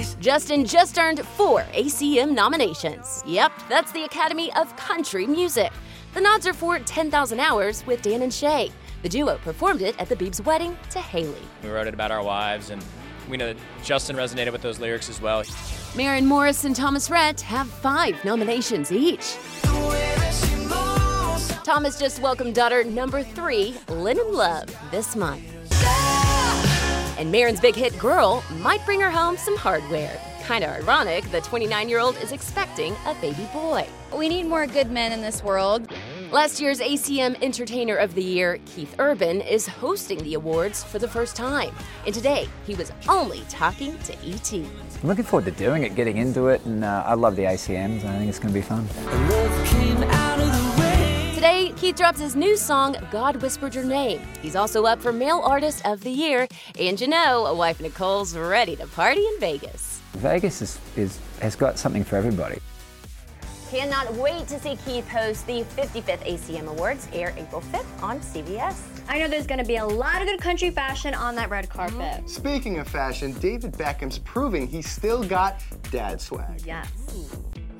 Eyes. 0.00 0.16
Justin 0.20 0.64
just 0.64 0.98
earned 0.98 1.20
four 1.20 1.62
ACM 1.72 2.34
nominations. 2.34 3.22
Yep, 3.26 3.52
that's 3.68 3.92
the 3.92 4.04
Academy 4.04 4.52
of 4.54 4.74
Country 4.76 5.26
Music. 5.26 5.70
The 6.14 6.20
nods 6.20 6.46
are 6.46 6.52
for 6.52 6.78
10,000 6.78 7.38
Hours 7.38 7.86
with 7.86 8.02
Dan 8.02 8.22
and 8.22 8.32
Shay. 8.32 8.72
The 9.02 9.08
duo 9.08 9.38
performed 9.38 9.82
it 9.82 9.98
at 10.00 10.08
the 10.08 10.16
Biebs' 10.16 10.44
wedding 10.44 10.76
to 10.90 10.98
Hailey. 10.98 11.42
We 11.62 11.70
wrote 11.70 11.86
it 11.86 11.94
about 11.94 12.10
our 12.10 12.22
wives, 12.22 12.70
and 12.70 12.84
we 13.28 13.36
know 13.36 13.48
that 13.48 13.56
Justin 13.82 14.16
resonated 14.16 14.52
with 14.52 14.62
those 14.62 14.78
lyrics 14.80 15.08
as 15.08 15.20
well. 15.20 15.42
Maren 15.94 16.26
Morris 16.26 16.64
and 16.64 16.74
Thomas 16.74 17.10
Rhett 17.10 17.40
have 17.42 17.68
five 17.68 18.22
nominations 18.24 18.90
each. 18.92 19.36
Thomas 21.62 21.98
just 21.98 22.20
welcomed 22.20 22.54
daughter 22.54 22.84
number 22.84 23.22
three, 23.22 23.76
Lennon 23.88 24.32
Love, 24.32 24.74
this 24.90 25.14
month. 25.14 25.49
And 27.20 27.30
Maren's 27.30 27.60
big 27.60 27.76
hit 27.76 27.98
Girl 27.98 28.42
might 28.60 28.82
bring 28.86 28.98
her 29.02 29.10
home 29.10 29.36
some 29.36 29.54
hardware. 29.54 30.18
Kinda 30.46 30.70
ironic, 30.70 31.30
the 31.30 31.42
29 31.42 31.86
year 31.86 31.98
old 31.98 32.16
is 32.16 32.32
expecting 32.32 32.96
a 33.04 33.14
baby 33.20 33.46
boy. 33.52 33.86
We 34.16 34.26
need 34.30 34.46
more 34.46 34.66
good 34.66 34.90
men 34.90 35.12
in 35.12 35.20
this 35.20 35.44
world. 35.44 35.86
Last 36.32 36.62
year's 36.62 36.80
ACM 36.80 37.36
Entertainer 37.42 37.96
of 37.96 38.14
the 38.14 38.22
Year, 38.22 38.58
Keith 38.64 38.94
Urban, 38.98 39.42
is 39.42 39.68
hosting 39.68 40.16
the 40.20 40.32
awards 40.32 40.82
for 40.82 40.98
the 40.98 41.08
first 41.08 41.36
time. 41.36 41.74
And 42.06 42.14
today, 42.14 42.48
he 42.66 42.74
was 42.74 42.90
only 43.06 43.42
talking 43.50 43.98
to 43.98 44.14
ET. 44.26 44.52
I'm 44.54 45.08
looking 45.08 45.24
forward 45.24 45.44
to 45.44 45.50
doing 45.50 45.82
it, 45.82 45.94
getting 45.94 46.16
into 46.16 46.48
it, 46.48 46.64
and 46.64 46.82
uh, 46.82 47.02
I 47.04 47.12
love 47.12 47.36
the 47.36 47.42
ACMs. 47.42 48.02
I 48.06 48.16
think 48.16 48.30
it's 48.30 48.38
going 48.38 48.54
to 48.54 48.58
be 48.58 48.62
fun. 48.62 48.88
Today, 51.40 51.72
Keith 51.76 51.96
drops 51.96 52.20
his 52.20 52.36
new 52.36 52.54
song, 52.54 52.96
God 53.10 53.36
Whispered 53.36 53.74
Your 53.74 53.82
Name. 53.82 54.20
He's 54.42 54.54
also 54.54 54.84
up 54.84 55.00
for 55.00 55.10
Male 55.10 55.40
Artist 55.40 55.80
of 55.86 56.02
the 56.02 56.10
Year. 56.10 56.46
And 56.78 57.00
you 57.00 57.08
know, 57.08 57.54
wife 57.54 57.80
Nicole's 57.80 58.36
ready 58.36 58.76
to 58.76 58.86
party 58.88 59.24
in 59.24 59.40
Vegas. 59.40 60.02
Vegas 60.16 60.60
is, 60.60 60.78
is, 60.96 61.18
has 61.40 61.56
got 61.56 61.78
something 61.78 62.04
for 62.04 62.16
everybody. 62.16 62.58
Cannot 63.70 64.12
wait 64.16 64.48
to 64.48 64.60
see 64.60 64.76
Keith 64.84 65.08
host 65.08 65.46
the 65.46 65.62
55th 65.78 66.26
ACM 66.26 66.66
Awards, 66.66 67.08
air 67.14 67.32
April 67.38 67.62
5th 67.72 68.02
on 68.02 68.20
CBS. 68.20 69.00
I 69.08 69.18
know 69.18 69.26
there's 69.26 69.46
going 69.46 69.60
to 69.60 69.66
be 69.66 69.76
a 69.76 69.86
lot 69.86 70.20
of 70.20 70.28
good 70.28 70.42
country 70.42 70.70
fashion 70.70 71.14
on 71.14 71.34
that 71.36 71.48
red 71.48 71.70
carpet. 71.70 71.96
Mm-hmm. 71.96 72.26
Speaking 72.26 72.78
of 72.80 72.86
fashion, 72.86 73.32
David 73.40 73.72
Beckham's 73.78 74.18
proving 74.18 74.66
he's 74.66 74.90
still 74.90 75.24
got 75.24 75.62
dad 75.90 76.20
swag. 76.20 76.60
Yes. 76.66 76.90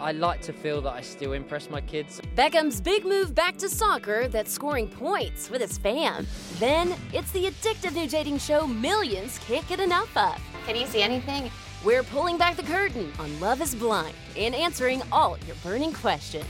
I 0.00 0.12
like 0.12 0.40
to 0.42 0.52
feel 0.54 0.80
that 0.82 0.94
I 0.94 1.02
still 1.02 1.34
impress 1.34 1.68
my 1.68 1.82
kids. 1.82 2.22
Beckham's 2.34 2.80
big 2.80 3.04
move 3.04 3.34
back 3.34 3.58
to 3.58 3.68
soccer 3.68 4.28
that's 4.28 4.50
scoring 4.50 4.88
points 4.88 5.50
with 5.50 5.60
his 5.60 5.76
fam. 5.76 6.26
Then 6.58 6.94
it's 7.12 7.30
the 7.32 7.44
addictive 7.44 7.94
new 7.94 8.08
dating 8.08 8.38
show 8.38 8.66
millions 8.66 9.38
can't 9.46 9.66
get 9.68 9.78
enough 9.78 10.16
of. 10.16 10.40
Can 10.64 10.76
you 10.76 10.86
see 10.86 11.02
anything? 11.02 11.50
We're 11.84 12.02
pulling 12.02 12.38
back 12.38 12.56
the 12.56 12.62
curtain 12.62 13.12
on 13.18 13.38
Love 13.40 13.60
is 13.60 13.74
Blind 13.74 14.14
and 14.38 14.54
answering 14.54 15.02
all 15.12 15.36
your 15.46 15.56
burning 15.62 15.92
questions. 15.92 16.46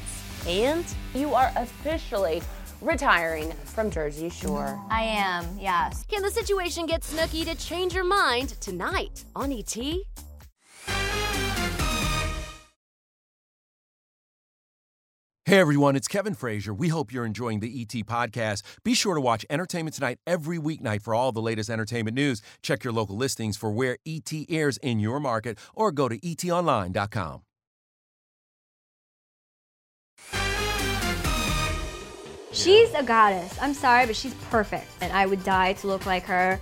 And 0.47 0.85
You 1.13 1.35
are 1.35 1.53
officially 1.57 2.43
retiring 2.81 3.53
from 3.65 3.91
Jersey 3.91 4.31
Shore. 4.31 4.81
I 4.91 5.03
am, 5.03 5.45
yes. 5.59 6.05
can 6.09 6.23
the 6.23 6.31
situation 6.31 6.87
get 6.87 7.03
Snooki 7.03 7.45
to 7.45 7.55
change 7.57 7.93
her 7.93 8.05
mind 8.05 8.51
tonight 8.61 9.25
on 9.35 9.53
ET? 9.53 9.77
Hey 15.51 15.59
everyone, 15.59 15.97
it's 15.97 16.07
Kevin 16.07 16.35
Frazier. 16.35 16.73
We 16.73 16.87
hope 16.91 17.13
you're 17.13 17.27
enjoying 17.27 17.59
the 17.59 17.83
ET 17.83 18.07
podcast. 18.07 18.63
Be 18.85 18.95
sure 18.95 19.17
to 19.17 19.21
watch 19.21 19.45
Entertainment 19.51 19.97
Tonight 19.97 20.19
every 20.25 20.59
weeknight 20.59 21.03
for 21.03 21.13
all 21.13 21.33
the 21.33 21.43
latest 21.43 21.69
entertainment 21.69 22.15
news. 22.15 22.41
Check 22.63 22.85
your 22.85 22.93
local 22.93 23.17
listings 23.17 23.57
for 23.57 23.73
where 23.73 23.97
ET 24.07 24.33
airs 24.49 24.77
in 24.77 25.01
your 25.01 25.19
market 25.19 25.59
or 25.75 25.91
go 25.91 26.09
to 26.09 26.21
etonline.com. 26.21 27.43
She's 32.53 32.95
a 32.95 33.03
goddess. 33.03 33.59
I'm 33.61 33.75
sorry, 33.75 34.07
but 34.07 34.15
she's 34.15 34.35
perfect. 34.53 34.87
And 35.01 35.13
I 35.13 35.27
would 35.27 35.43
die 35.43 35.73
to 35.73 35.89
look 35.89 36.07
like 36.07 36.27
her. 36.27 36.61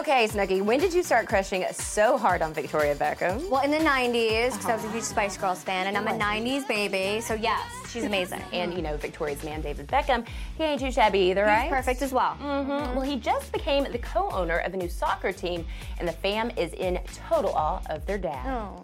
Okay, 0.00 0.26
Snooki, 0.26 0.60
when 0.60 0.80
did 0.80 0.92
you 0.92 1.04
start 1.04 1.28
crushing 1.28 1.64
so 1.72 2.18
hard 2.18 2.42
on 2.42 2.52
Victoria 2.52 2.96
Beckham? 2.96 3.48
Well, 3.48 3.62
in 3.62 3.70
the 3.70 3.76
90s, 3.78 4.50
because 4.54 4.66
I 4.66 4.74
was 4.74 4.84
a 4.84 4.90
huge 4.90 5.04
Spice 5.04 5.36
Girls 5.36 5.62
fan, 5.62 5.86
and 5.86 5.96
I'm 5.96 6.08
a 6.08 6.10
90s 6.24 6.66
baby, 6.66 7.20
so 7.20 7.34
yes, 7.34 7.62
she's 7.88 8.02
amazing. 8.12 8.42
And 8.52 8.74
you 8.74 8.82
know, 8.82 8.96
Victoria's 8.96 9.44
man, 9.44 9.60
David 9.60 9.86
Beckham, 9.86 10.26
he 10.56 10.64
ain't 10.64 10.80
too 10.80 10.90
shabby 10.90 11.20
either, 11.20 11.44
He's 11.44 11.56
right? 11.56 11.70
perfect 11.70 12.02
as 12.02 12.12
well. 12.12 12.34
hmm 12.34 12.68
Well, 12.96 13.02
he 13.02 13.16
just 13.16 13.52
became 13.52 13.84
the 13.84 13.98
co 13.98 14.28
owner 14.32 14.58
of 14.58 14.74
a 14.74 14.76
new 14.76 14.88
soccer 14.88 15.30
team, 15.30 15.64
and 16.00 16.08
the 16.08 16.12
fam 16.12 16.50
is 16.56 16.72
in 16.72 16.98
total 17.28 17.52
awe 17.54 17.80
of 17.88 18.04
their 18.04 18.18
dad. 18.18 18.46
Oh. 18.48 18.82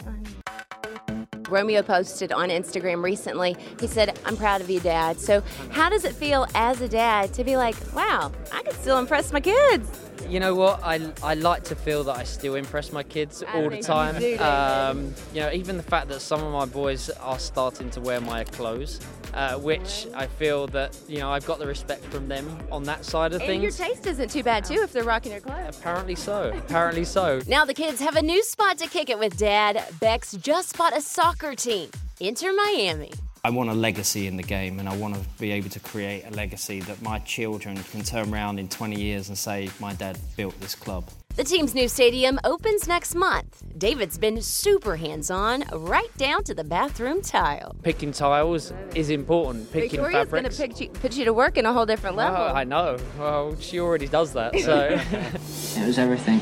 Romeo 1.49 1.83
posted 1.83 2.33
on 2.33 2.49
Instagram 2.49 3.03
recently. 3.03 3.57
He 3.81 3.87
said, 3.87 4.19
I'm 4.25 4.37
proud 4.37 4.61
of 4.61 4.71
you, 4.71 4.81
Dad. 4.81 5.21
So, 5.21 5.43
how 5.71 5.89
does 5.89 6.05
it 6.05 6.15
feel 6.15 6.47
as 6.55 6.81
a 6.81 6.89
dad 6.89 7.33
to 7.35 7.45
be 7.45 7.57
like, 7.57 7.77
wow, 7.95 8.33
I 8.53 8.63
can 8.63 8.73
still 8.75 8.99
impress 8.99 9.33
my 9.33 9.41
kids? 9.41 9.89
You 10.29 10.41
know 10.41 10.55
what? 10.55 10.81
I, 10.83 11.13
I 11.23 11.35
like 11.35 11.65
to 11.65 11.77
feel 11.77 12.03
that 12.05 12.17
I 12.17 12.25
still 12.25 12.55
impress 12.55 12.93
my 12.93 13.03
kids 13.03 13.43
I 13.43 13.63
all 13.63 13.69
the 13.69 13.77
you 13.77 13.83
time. 13.83 14.19
do, 14.19 14.39
Um, 14.39 15.15
you 15.35 15.41
know, 15.41 15.51
even 15.53 15.77
the 15.77 15.83
fact 15.83 16.09
that 16.09 16.21
some 16.21 16.43
of 16.43 16.53
my 16.53 16.65
boys 16.65 17.11
are 17.11 17.39
starting 17.39 17.91
to 17.91 18.01
wear 18.01 18.21
my 18.23 18.45
clothes, 18.45 19.01
uh, 19.35 19.59
which 19.59 20.07
I 20.15 20.27
feel 20.27 20.67
that 20.69 20.97
you 21.09 21.19
know 21.19 21.31
I've 21.31 21.45
got 21.45 21.59
the 21.59 21.67
respect 21.67 22.05
from 22.07 22.29
them 22.29 22.59
on 22.71 22.85
that 22.85 23.05
side 23.05 23.33
of 23.33 23.41
things. 23.41 23.53
And 23.53 23.63
your 23.63 23.73
taste 23.73 24.07
isn't 24.07 24.31
too 24.31 24.43
bad, 24.43 24.65
too, 24.65 24.81
if 24.83 24.93
they're 24.93 25.05
rocking 25.05 25.33
your 25.33 25.41
clothes. 25.41 25.77
Apparently 25.79 26.15
so. 26.15 26.53
Apparently 26.57 27.05
so. 27.05 27.41
Now 27.55 27.65
the 27.65 27.75
kids 27.75 28.01
have 28.01 28.17
a 28.17 28.23
new 28.23 28.43
spot 28.43 28.79
to 28.79 28.89
kick 28.89 29.11
it 29.11 29.19
with 29.19 29.37
Dad. 29.37 29.85
Bex 30.01 30.33
just 30.33 30.77
bought 30.77 30.97
a 30.97 31.01
soccer 31.01 31.55
team. 31.55 31.91
Inter 32.19 32.53
Miami. 32.53 33.13
I 33.45 33.51
want 33.51 33.69
a 33.69 33.75
legacy 33.75 34.27
in 34.27 34.37
the 34.37 34.43
game, 34.43 34.79
and 34.79 34.89
I 34.89 34.97
want 34.97 35.15
to 35.15 35.21
be 35.39 35.51
able 35.53 35.69
to 35.71 35.81
create 35.81 36.25
a 36.25 36.31
legacy 36.31 36.81
that 36.81 37.03
my 37.03 37.19
children 37.21 37.77
can 37.93 38.03
turn 38.03 38.33
around 38.33 38.59
in 38.59 38.69
20 38.69 38.99
years 39.01 39.29
and 39.29 39.37
say, 39.37 39.69
My 39.79 39.93
dad 39.93 40.19
built 40.37 40.59
this 40.61 40.75
club. 40.75 41.05
The 41.37 41.43
team's 41.43 41.75
new 41.75 41.89
stadium 41.89 42.39
opens 42.45 42.87
next 42.87 43.17
month. 43.17 43.65
David's 43.77 44.19
been 44.19 44.41
super 44.41 44.95
hands 44.95 45.33
on, 45.33 45.65
right 45.73 46.17
down 46.17 46.45
to 46.45 46.55
the 46.55 46.63
bathroom 46.63 47.23
tile. 47.23 47.75
Picking 47.83 48.13
tiles 48.13 48.73
is 48.95 49.11
important. 49.11 49.73
Picking 49.73 49.91
Victoria's 50.01 50.29
going 50.29 50.45
to 50.45 50.51
fabrics. 50.51 50.79
put 50.79 50.81
you, 50.81 50.89
put 50.91 51.17
you 51.17 51.25
to 51.25 51.33
work 51.33 51.59
in 51.59 51.67
a 51.67 51.73
whole 51.73 51.87
different 51.87 52.15
level. 52.15 52.41
Oh, 52.41 52.55
I 52.55 52.63
know. 52.63 52.99
Well, 53.19 53.57
she 53.59 53.81
already 53.81 54.07
does 54.07 54.33
that. 54.35 54.57
So. 54.61 55.01
It 55.81 55.85
was 55.85 55.99
everything. 55.99 56.41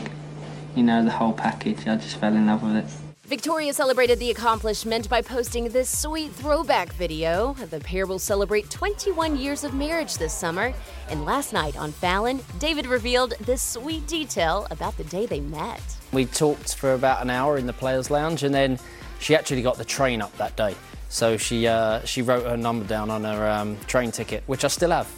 You 0.76 0.82
know, 0.82 1.02
the 1.02 1.10
whole 1.10 1.32
package. 1.32 1.88
I 1.88 1.96
just 1.96 2.16
fell 2.16 2.34
in 2.36 2.46
love 2.46 2.62
with 2.62 2.76
it. 2.76 3.11
Victoria 3.26 3.72
celebrated 3.72 4.18
the 4.18 4.30
accomplishment 4.32 5.08
by 5.08 5.22
posting 5.22 5.68
this 5.68 5.88
sweet 5.88 6.32
throwback 6.32 6.92
video. 6.94 7.54
The 7.70 7.78
pair 7.78 8.04
will 8.04 8.18
celebrate 8.18 8.68
21 8.68 9.36
years 9.38 9.62
of 9.62 9.74
marriage 9.74 10.16
this 10.18 10.34
summer. 10.34 10.74
And 11.08 11.24
last 11.24 11.52
night 11.52 11.76
on 11.76 11.92
Fallon, 11.92 12.40
David 12.58 12.84
revealed 12.86 13.34
this 13.40 13.62
sweet 13.62 14.06
detail 14.08 14.66
about 14.72 14.96
the 14.96 15.04
day 15.04 15.26
they 15.26 15.38
met. 15.40 15.80
We 16.12 16.26
talked 16.26 16.74
for 16.74 16.94
about 16.94 17.22
an 17.22 17.30
hour 17.30 17.56
in 17.58 17.66
the 17.66 17.72
players' 17.72 18.10
lounge, 18.10 18.42
and 18.42 18.52
then 18.52 18.76
she 19.20 19.36
actually 19.36 19.62
got 19.62 19.78
the 19.78 19.84
train 19.84 20.20
up 20.20 20.36
that 20.38 20.56
day. 20.56 20.74
So 21.08 21.36
she 21.36 21.68
uh, 21.68 22.04
she 22.04 22.22
wrote 22.22 22.44
her 22.44 22.56
number 22.56 22.84
down 22.86 23.08
on 23.08 23.22
her 23.22 23.48
um, 23.48 23.76
train 23.86 24.10
ticket, 24.10 24.42
which 24.46 24.64
I 24.64 24.68
still 24.68 24.90
have. 24.90 25.08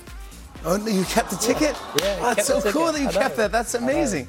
Oh, 0.67 0.77
you 0.87 1.05
kept 1.05 1.31
the 1.31 1.37
ticket? 1.37 1.75
Yeah, 2.01 2.19
Oh, 2.21 2.35
that's 2.35 2.49
kept 2.49 2.63
the 2.65 2.71
so 2.71 2.73
cool 2.73 2.93
ticket. 2.93 2.95
that 2.95 3.01
you 3.01 3.09
I 3.09 3.13
know. 3.13 3.21
kept 3.21 3.37
that. 3.39 3.53
That's 3.53 3.75
amazing. 3.75 4.29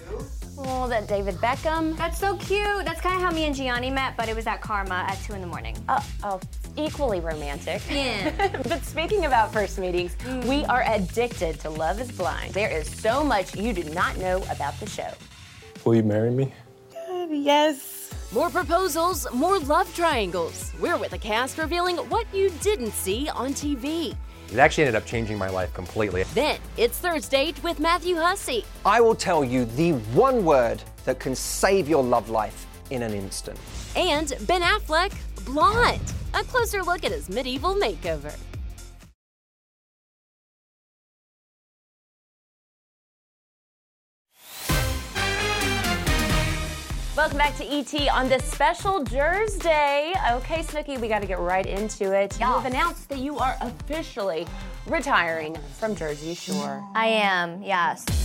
Oh, 0.68 0.88
that 0.88 1.08
David 1.08 1.36
Beckham. 1.36 1.96
That's 1.96 2.20
so 2.20 2.38
cute. 2.38 2.86
That's 2.86 3.00
kind 3.00 3.16
of 3.16 3.22
how 3.22 3.30
me 3.30 3.46
and 3.46 3.56
Jionni 3.56 3.94
met, 3.94 4.18
but 4.18 4.30
it 4.30 4.36
was 4.36 4.48
at 4.48 4.62
Karma 4.62 5.06
at 5.08 5.22
2 5.24 5.34
in 5.34 5.42
the 5.42 5.48
morning. 5.48 5.78
Oh, 5.88 6.06
oh 6.24 6.40
equally 6.76 7.20
romantic. 7.20 7.84
Yeah. 7.90 8.32
but 8.64 8.84
speaking 8.84 9.26
about 9.26 9.54
first 9.54 9.78
meetings, 9.78 10.16
mm. 10.24 10.44
we 10.46 10.66
are 10.66 10.84
addicted 10.88 11.60
to 11.60 11.70
Love 11.70 12.02
is 12.02 12.12
Blind. 12.12 12.54
There 12.54 12.70
is 12.70 12.90
so 12.90 13.24
much 13.24 13.56
you 13.56 13.74
do 13.74 13.84
not 13.92 14.18
know 14.18 14.38
about 14.50 14.80
the 14.80 14.90
show. 14.90 15.12
Will 15.84 15.96
you 15.96 16.04
marry 16.04 16.32
me? 16.32 16.52
Uh, 17.10 17.28
yes. 17.30 18.12
More 18.32 18.50
proposals, 18.50 19.28
more 19.34 19.60
love 19.60 19.94
triangles. 19.96 20.74
We're 20.80 20.98
with 20.98 21.14
a 21.14 21.18
cast 21.20 21.60
revealing 21.60 21.98
what 22.10 22.26
you 22.34 22.50
didn't 22.62 22.92
see 22.92 23.30
on 23.30 23.54
TV. 23.54 24.16
It 24.52 24.60
actually 24.60 24.84
ended 24.84 24.96
up 24.96 25.06
changing 25.06 25.38
my 25.38 25.50
life 25.50 25.74
completely. 25.74 26.24
Then 26.34 26.60
it's 26.78 26.98
Thursday 26.98 27.54
with 27.64 27.80
Matthew 27.80 28.16
Hussey. 28.16 28.66
I 28.86 29.02
will 29.02 29.16
tell 29.16 29.44
you 29.44 29.66
the 29.66 29.94
one 30.14 30.46
word 30.46 30.82
that 31.06 31.20
can 31.20 31.36
save 31.36 31.88
your 31.90 32.04
love 32.04 32.30
life 32.30 32.66
in 32.90 33.02
an 33.02 33.14
instant. 33.14 33.60
And 33.96 34.34
Ben 34.42 34.62
Affleck, 34.62 35.14
blonde. 35.46 36.00
A 36.34 36.44
closer 36.44 36.84
look 36.84 37.06
at 37.06 37.12
his 37.12 37.30
medieval 37.30 37.76
makeover. 37.76 38.36
Welcome 47.26 47.40
back 47.40 47.58
to 47.58 47.66
ET 47.66 48.08
on 48.10 48.30
this 48.30 48.44
special 48.44 49.04
Jersey 49.04 49.58
Day. 49.58 50.14
Okay, 50.34 50.62
Snooki, 50.62 51.02
we 51.02 51.08
got 51.08 51.24
to 51.24 51.26
get 51.28 51.40
right 51.40 51.66
into 51.66 52.12
it. 52.12 52.40
You 52.40 52.46
have 52.46 52.66
announced 52.68 53.10
that 53.10 53.18
you 53.18 53.40
are 53.40 53.58
officially 53.62 54.46
retiring 54.86 55.58
from 55.80 55.96
Jersey 55.96 56.36
Shore. 56.36 56.88
I 56.94 57.08
am, 57.08 57.64
yes. 57.64 58.25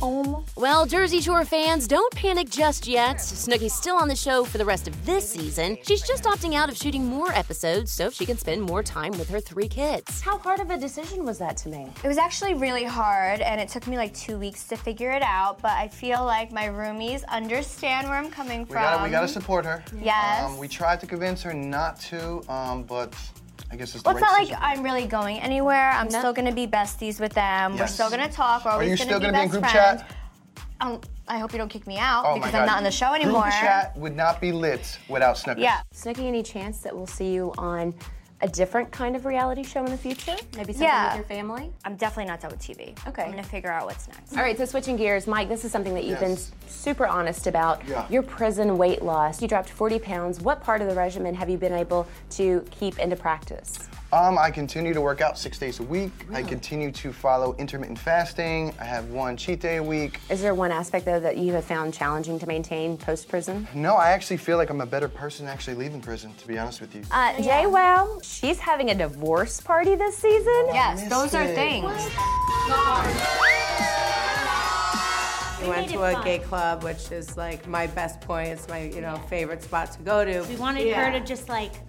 Um. 0.00 0.44
Well, 0.56 0.86
Jersey 0.86 1.20
Shore 1.20 1.44
fans, 1.44 1.88
don't 1.88 2.12
panic 2.14 2.48
just 2.50 2.86
yet. 2.86 3.16
Snooki's 3.16 3.74
still 3.74 3.96
on 3.96 4.08
the 4.08 4.14
show 4.16 4.44
for 4.44 4.58
the 4.58 4.64
rest 4.64 4.86
of 4.86 5.06
this 5.06 5.28
season. 5.28 5.76
She's 5.82 6.02
just 6.02 6.24
opting 6.24 6.54
out 6.54 6.68
of 6.68 6.76
shooting 6.76 7.04
more 7.04 7.32
episodes 7.32 7.90
so 7.90 8.10
she 8.10 8.24
can 8.24 8.38
spend 8.38 8.62
more 8.62 8.82
time 8.82 9.12
with 9.12 9.28
her 9.28 9.40
three 9.40 9.68
kids. 9.68 10.20
How 10.20 10.38
hard 10.38 10.60
of 10.60 10.70
a 10.70 10.78
decision 10.78 11.24
was 11.24 11.38
that 11.38 11.56
to 11.58 11.68
make? 11.68 11.88
It 12.04 12.08
was 12.08 12.18
actually 12.18 12.54
really 12.54 12.84
hard, 12.84 13.40
and 13.40 13.60
it 13.60 13.68
took 13.68 13.86
me 13.86 13.96
like 13.96 14.14
two 14.14 14.38
weeks 14.38 14.64
to 14.68 14.76
figure 14.76 15.10
it 15.10 15.22
out. 15.22 15.60
But 15.60 15.72
I 15.72 15.88
feel 15.88 16.24
like 16.24 16.52
my 16.52 16.66
roomies 16.66 17.26
understand 17.26 18.08
where 18.08 18.16
I'm 18.16 18.30
coming 18.30 18.66
from. 18.66 18.68
We 18.68 18.72
from. 18.74 18.82
gotta, 18.82 19.04
we 19.04 19.10
gotta 19.10 19.28
support 19.28 19.64
her. 19.64 19.82
Yes. 20.00 20.44
Um, 20.44 20.58
we 20.58 20.68
tried 20.68 21.00
to 21.00 21.06
convince 21.06 21.42
her 21.42 21.52
not 21.52 22.00
to, 22.02 22.42
um, 22.50 22.84
but 22.84 23.14
I 23.70 23.76
guess 23.76 23.94
it's 23.94 24.04
Well, 24.04 24.14
the 24.14 24.20
it's 24.20 24.22
right 24.22 24.32
not 24.32 24.38
decision. 24.40 24.60
like 24.62 24.78
I'm 24.78 24.82
really 24.82 25.06
going 25.06 25.38
anywhere. 25.40 25.90
I'm 25.90 26.08
still 26.10 26.32
gonna 26.32 26.52
be 26.54 26.66
besties 26.66 27.20
with 27.20 27.32
them. 27.34 27.72
We're 27.72 27.78
Yes. 27.80 27.94
still 27.94 28.10
gonna 28.10 28.28
talk. 28.28 28.64
We're 28.64 28.70
Are 28.70 28.74
always 28.74 28.90
you 28.90 28.96
gonna 28.96 29.08
still 29.10 29.20
be 29.20 29.26
gonna 29.26 29.38
be 29.38 29.42
in 29.44 29.48
best 29.50 29.60
group 29.60 29.70
friends. 29.70 30.02
chat? 30.02 30.10
Um, 30.80 31.00
I 31.26 31.38
hope 31.38 31.52
you 31.52 31.58
don't 31.58 31.68
kick 31.68 31.86
me 31.86 31.98
out 31.98 32.24
Oh 32.24 32.30
my 32.30 32.34
because 32.36 32.52
God. 32.52 32.60
I'm 32.60 32.66
not 32.66 32.76
on 32.78 32.84
the 32.84 32.90
show 32.90 33.12
anymore. 33.12 33.42
Group 33.42 33.54
chat 33.54 33.96
would 33.96 34.16
not 34.16 34.40
be 34.40 34.52
lit 34.52 34.98
without 35.08 35.36
Snooki. 35.36 35.58
Yeah. 35.60 35.80
Snooki, 35.94 36.26
any 36.26 36.42
chance 36.42 36.78
that 36.78 36.96
we'll 36.96 37.06
see 37.06 37.32
you 37.32 37.52
on 37.58 37.94
a 38.40 38.48
different 38.48 38.90
kind 38.92 39.16
of 39.16 39.26
reality 39.26 39.62
show 39.64 39.84
in 39.84 39.90
the 39.90 39.96
future? 39.98 40.36
Maybe 40.56 40.72
something 40.72 40.82
Yeah. 40.86 41.08
with 41.08 41.16
your 41.16 41.24
family? 41.24 41.72
I'm 41.84 41.96
definitely 41.96 42.30
not 42.30 42.40
done 42.40 42.50
with 42.52 42.60
TV. 42.60 42.94
Okay. 43.08 43.22
I'm 43.24 43.30
gonna 43.30 43.42
figure 43.42 43.70
out 43.72 43.86
what's 43.86 44.06
next. 44.08 44.32
All 44.36 44.42
right, 44.42 44.56
so 44.56 44.64
switching 44.64 44.96
gears, 44.96 45.26
Mike, 45.26 45.48
this 45.48 45.64
is 45.64 45.72
something 45.72 45.94
that 45.94 46.04
you've 46.04 46.20
been 46.20 46.30
Yes. 46.30 46.52
s- 46.66 46.72
super 46.74 47.06
honest 47.06 47.46
about. 47.46 47.86
Yeah. 47.88 48.06
Your 48.08 48.22
prison 48.22 48.78
weight 48.78 49.02
loss. 49.02 49.42
You 49.42 49.48
dropped 49.48 49.68
40 49.70 49.98
pounds. 49.98 50.40
What 50.40 50.62
part 50.62 50.80
of 50.82 50.88
the 50.88 50.94
regimen 50.94 51.34
have 51.34 51.48
you 51.50 51.58
been 51.58 51.74
able 51.74 52.06
to 52.30 52.64
keep 52.70 52.98
into 53.00 53.16
practice? 53.16 53.88
Um, 54.10 54.38
I 54.38 54.50
continue 54.50 54.94
to 54.94 55.02
work 55.02 55.20
out 55.20 55.36
six 55.38 55.58
days 55.58 55.80
a 55.80 55.82
week. 55.82 56.12
I 56.32 56.42
continue 56.42 56.90
to 56.92 57.12
follow 57.12 57.54
intermittent 57.58 57.98
fasting. 57.98 58.72
I 58.80 58.84
have 58.84 59.10
one 59.10 59.36
cheat 59.36 59.60
day 59.60 59.76
a 59.76 59.82
week. 59.82 60.18
Is 60.30 60.40
there 60.40 60.54
one 60.54 60.72
aspect, 60.72 61.04
though, 61.04 61.20
that 61.20 61.36
you 61.36 61.52
have 61.52 61.66
found 61.66 61.92
challenging 61.92 62.38
to 62.38 62.46
maintain 62.46 62.96
post 62.96 63.28
prison? 63.28 63.68
No, 63.74 63.96
I 63.96 64.12
actually 64.12 64.38
feel 64.38 64.56
like 64.56 64.70
I'm 64.70 64.80
a 64.80 64.86
better 64.86 65.08
person 65.08 65.46
actually 65.46 65.74
leaving 65.74 66.00
prison, 66.00 66.32
to 66.38 66.48
be 66.48 66.58
honest 66.58 66.80
with 66.80 66.94
you. 66.94 67.02
Uh, 67.10 67.34
JWoww, 67.34 68.24
she's 68.24 68.58
having 68.58 68.88
a 68.88 68.94
divorce 68.94 69.60
party 69.60 69.94
this 69.94 70.16
season. 70.16 70.64
Yes, 70.72 71.00
missed 71.00 71.10
those 71.10 71.34
are 71.34 71.46
things. 71.46 71.84
We 75.60 75.68
went 75.68 75.90
to 75.90 76.02
a 76.04 76.24
gay 76.24 76.38
club, 76.38 76.82
which 76.82 77.10
is 77.10 77.36
like 77.36 77.66
my 77.66 77.88
best 77.88 78.20
point. 78.22 78.48
It's 78.50 78.68
my, 78.68 78.84
you 78.84 79.00
know, 79.00 79.16
favorite 79.28 79.62
spot 79.62 79.90
to 79.92 79.98
go 80.02 80.24
to. 80.24 80.42
We 80.48 80.56
wanted 80.56 80.86
Yeah. 80.86 81.10
her 81.10 81.18
to 81.18 81.24
just 81.26 81.48
like 81.50 81.72
Start 81.72 81.87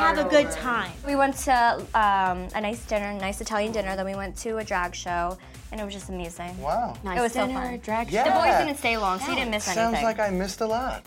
have 0.00 0.18
a 0.18 0.28
good 0.28 0.50
time. 0.50 0.92
We 1.06 1.16
went 1.16 1.36
to 1.38 1.82
um, 1.94 2.48
a 2.54 2.60
nice 2.60 2.84
dinner, 2.86 3.12
nice 3.14 3.40
Italian 3.40 3.72
dinner. 3.72 3.96
Then 3.96 4.06
we 4.06 4.14
went 4.14 4.36
to 4.38 4.58
a 4.58 4.64
drag 4.64 4.94
show, 4.94 5.36
and 5.72 5.80
it 5.80 5.84
was 5.84 5.94
just 5.94 6.08
amazing. 6.08 6.58
Wow. 6.60 6.96
Nice 7.02 7.18
it 7.18 7.22
was 7.22 7.32
dinner, 7.32 7.54
so 7.54 7.70
fun. 7.70 7.78
drag 7.80 8.10
Yeah. 8.10 8.24
The 8.24 8.30
boys 8.30 8.64
didn't 8.64 8.78
stay 8.78 8.96
long, 8.96 9.18
so 9.18 9.30
you 9.30 9.36
didn't 9.36 9.50
miss 9.50 9.64
Sounds 9.64 9.78
anything. 9.78 10.04
Sounds 10.04 10.18
like 10.18 10.20
I 10.20 10.30
missed 10.30 10.60
a 10.60 10.66
lot. 10.66 11.04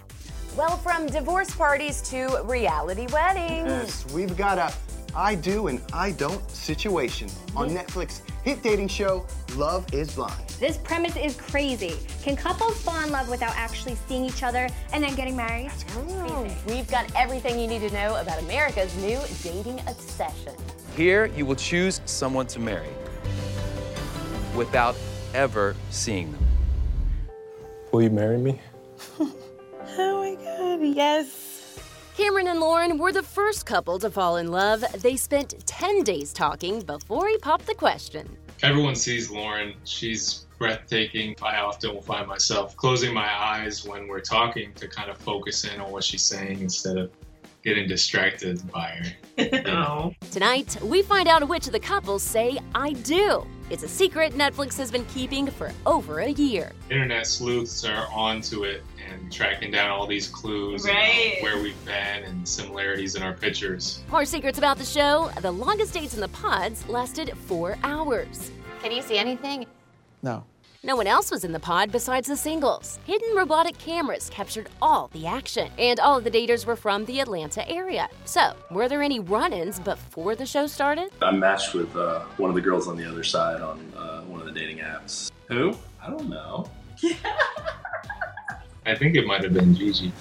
Well, 0.58 0.77
from 0.77 1.08
divorce 1.08 1.55
parties 1.55 2.01
to 2.10 2.41
reality 2.43 3.08
weddings. 3.12 3.67
Yes, 3.67 4.05
we've 4.12 4.36
got 4.36 4.58
a 4.58 4.74
I 5.15 5.36
do 5.36 5.67
and 5.67 5.81
I 5.93 6.12
don't 6.12 6.50
situation 6.51 7.29
on 7.55 7.70
Netflix 7.70 8.22
hit 8.44 8.61
dating 8.61 8.90
show 8.90 9.25
Love 9.55 9.92
is 9.94 10.16
Blind. 10.16 10.49
This 10.59 10.77
premise 10.77 11.15
is 11.15 11.37
crazy. 11.37 11.95
Can 12.22 12.35
couples 12.35 12.81
fall 12.81 13.01
in 13.05 13.11
love 13.11 13.29
without 13.29 13.55
actually 13.55 13.95
seeing 14.07 14.25
each 14.25 14.43
other 14.43 14.67
and 14.91 15.01
then 15.01 15.15
getting 15.15 15.37
married? 15.37 15.72
We've 16.67 16.89
got 16.89 17.09
everything 17.15 17.57
you 17.57 17.65
need 17.65 17.79
to 17.87 17.93
know 17.93 18.17
about 18.17 18.39
America's 18.39 18.93
new 18.98 19.19
dating 19.41 19.79
obsession. 19.87 20.53
Here, 20.98 21.27
you 21.27 21.45
will 21.45 21.55
choose 21.55 22.01
someone 22.03 22.45
to 22.48 22.59
marry 22.59 22.89
without 24.53 24.98
ever 25.33 25.77
seeing 25.91 26.33
them. 26.33 26.45
Will 27.93 28.01
you 28.01 28.09
marry 28.09 28.37
me? 28.37 28.59
Oh 29.98 30.19
my 30.19 30.35
god, 30.35 30.85
yes. 30.95 31.79
Cameron 32.15 32.48
and 32.48 32.59
Lauren 32.59 32.98
were 33.00 33.11
the 33.11 33.24
first 33.24 33.65
couple 33.65 33.98
to 34.00 34.09
fall 34.09 34.37
in 34.37 34.50
love. 34.50 34.85
They 35.01 35.17
spent 35.17 35.55
10 35.65 36.03
days 36.03 36.31
talking 36.31 36.81
before 36.81 37.27
he 37.27 37.37
popped 37.39 37.65
the 37.65 37.74
question. 37.74 38.37
Everyone 38.61 38.95
sees 38.95 39.29
Lauren. 39.29 39.74
She's 39.85 40.45
breathtaking. 40.57 41.35
I 41.41 41.57
often 41.57 41.93
will 41.93 42.01
find 42.01 42.27
myself 42.27 42.75
closing 42.75 43.13
my 43.13 43.27
eyes 43.27 43.85
when 43.85 44.07
we're 44.07 44.19
talking 44.19 44.74
to 44.74 44.87
kind 44.87 45.09
of 45.09 45.17
focus 45.17 45.63
in 45.63 45.79
on 45.79 45.91
what 45.91 46.03
she's 46.03 46.24
saying 46.24 46.59
instead 46.61 46.98
of 46.98 47.11
getting 47.63 47.87
distracted 47.87 48.69
by 48.72 48.89
her. 48.89 49.05
Oh. 49.67 50.13
Tonight, 50.31 50.77
we 50.83 51.01
find 51.01 51.29
out 51.29 51.48
which 51.48 51.67
of 51.67 51.72
the 51.72 51.79
couples 51.79 52.24
say 52.24 52.59
I 52.75 52.91
do. 52.91 53.48
It's 53.70 53.84
a 53.84 53.88
secret 53.88 54.34
Netflix 54.34 54.75
has 54.77 54.90
been 54.90 55.05
keeping 55.05 55.46
for 55.48 55.72
over 55.86 56.20
a 56.22 56.29
year. 56.29 56.72
Internet 56.90 57.27
sleuths 57.27 57.86
are 57.86 58.08
onto 58.12 58.64
it 58.64 58.82
and 59.12 59.32
tracking 59.32 59.70
down 59.70 59.92
all 59.92 60.08
these 60.08 60.27
clues 60.27 60.86
uh, 60.88 60.90
Right. 60.90 61.36
and 61.36 61.44
where 61.44 61.62
we've 61.62 61.86
been 61.86 62.24
and 62.24 62.48
similarities 62.48 63.14
in 63.16 63.22
our 63.22 63.34
pictures. 63.34 64.01
More 64.10 64.25
secrets 64.25 64.58
about 64.58 64.79
the 64.79 64.86
show 64.86 65.29
the 65.42 65.51
longest 65.51 65.94
dates 65.94 66.16
in 66.16 66.20
the 66.20 66.29
pods 66.29 66.88
lasted 66.90 67.32
four 67.46 67.77
hours. 67.84 68.50
Can 68.82 68.92
you 68.92 69.03
see 69.03 69.18
anything? 69.20 69.68
No. 70.24 70.44
No 70.81 70.96
one 70.96 71.07
else 71.07 71.29
was 71.29 71.44
in 71.44 71.51
the 71.51 71.59
pod 71.59 71.92
besides 71.92 72.29
the 72.29 72.37
singles. 72.37 73.00
Hidden 73.05 73.35
robotic 73.35 73.77
cameras 73.79 74.29
captured 74.29 74.70
all 74.81 75.09
the 75.11 75.27
action, 75.27 75.70
and 75.77 76.00
all 76.00 76.18
of 76.18 76.24
the 76.24 76.31
daters 76.31 76.65
were 76.65 76.77
from 76.77 77.03
the 77.03 77.20
Atlanta 77.20 77.70
area. 77.70 78.07
So, 78.24 78.53
were 78.72 78.87
there 78.87 79.03
any 79.03 79.20
run 79.20 79.51
ins 79.51 79.77
before 79.77 80.35
the 80.35 80.46
show 80.46 80.68
started? 80.68 81.09
I 81.22 81.31
matched 81.31 81.74
with 81.74 81.94
uh, 81.98 82.22
one 82.37 82.50
of 82.50 82.55
the 82.55 82.61
girls 82.61 82.87
on 82.87 82.96
the 82.96 83.03
other 83.03 83.25
side 83.25 83.59
on 83.61 83.92
uh, 83.98 84.22
one 84.22 84.39
of 84.39 84.46
the 84.46 84.53
dating 84.53 84.77
apps. 84.77 85.31
Who? 85.50 85.75
I 86.01 86.09
don't 86.09 86.29
know. 86.29 86.70
I 88.85 88.96
think 88.96 89.18
it 89.18 89.27
might 89.27 89.44
have 89.44 89.53
been 89.53 89.75
Gigi. 89.75 90.13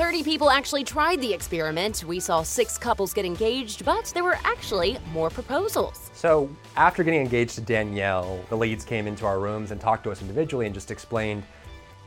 30 0.00 0.22
people 0.22 0.48
actually 0.48 0.82
tried 0.82 1.20
the 1.20 1.30
experiment. 1.30 2.04
We 2.04 2.20
saw 2.20 2.42
six 2.42 2.78
couples 2.78 3.12
get 3.12 3.26
engaged, 3.26 3.84
but 3.84 4.06
there 4.14 4.24
were 4.24 4.38
actually 4.44 4.96
more 5.12 5.28
proposals. 5.28 6.10
So 6.14 6.48
after 6.74 7.04
getting 7.04 7.20
engaged 7.20 7.56
to 7.56 7.60
Danielle, 7.60 8.42
the 8.48 8.56
leads 8.56 8.82
came 8.82 9.06
into 9.06 9.26
our 9.26 9.38
rooms 9.38 9.72
and 9.72 9.78
talked 9.78 10.04
to 10.04 10.10
us 10.10 10.22
individually 10.22 10.64
and 10.64 10.74
just 10.74 10.90
explained, 10.90 11.42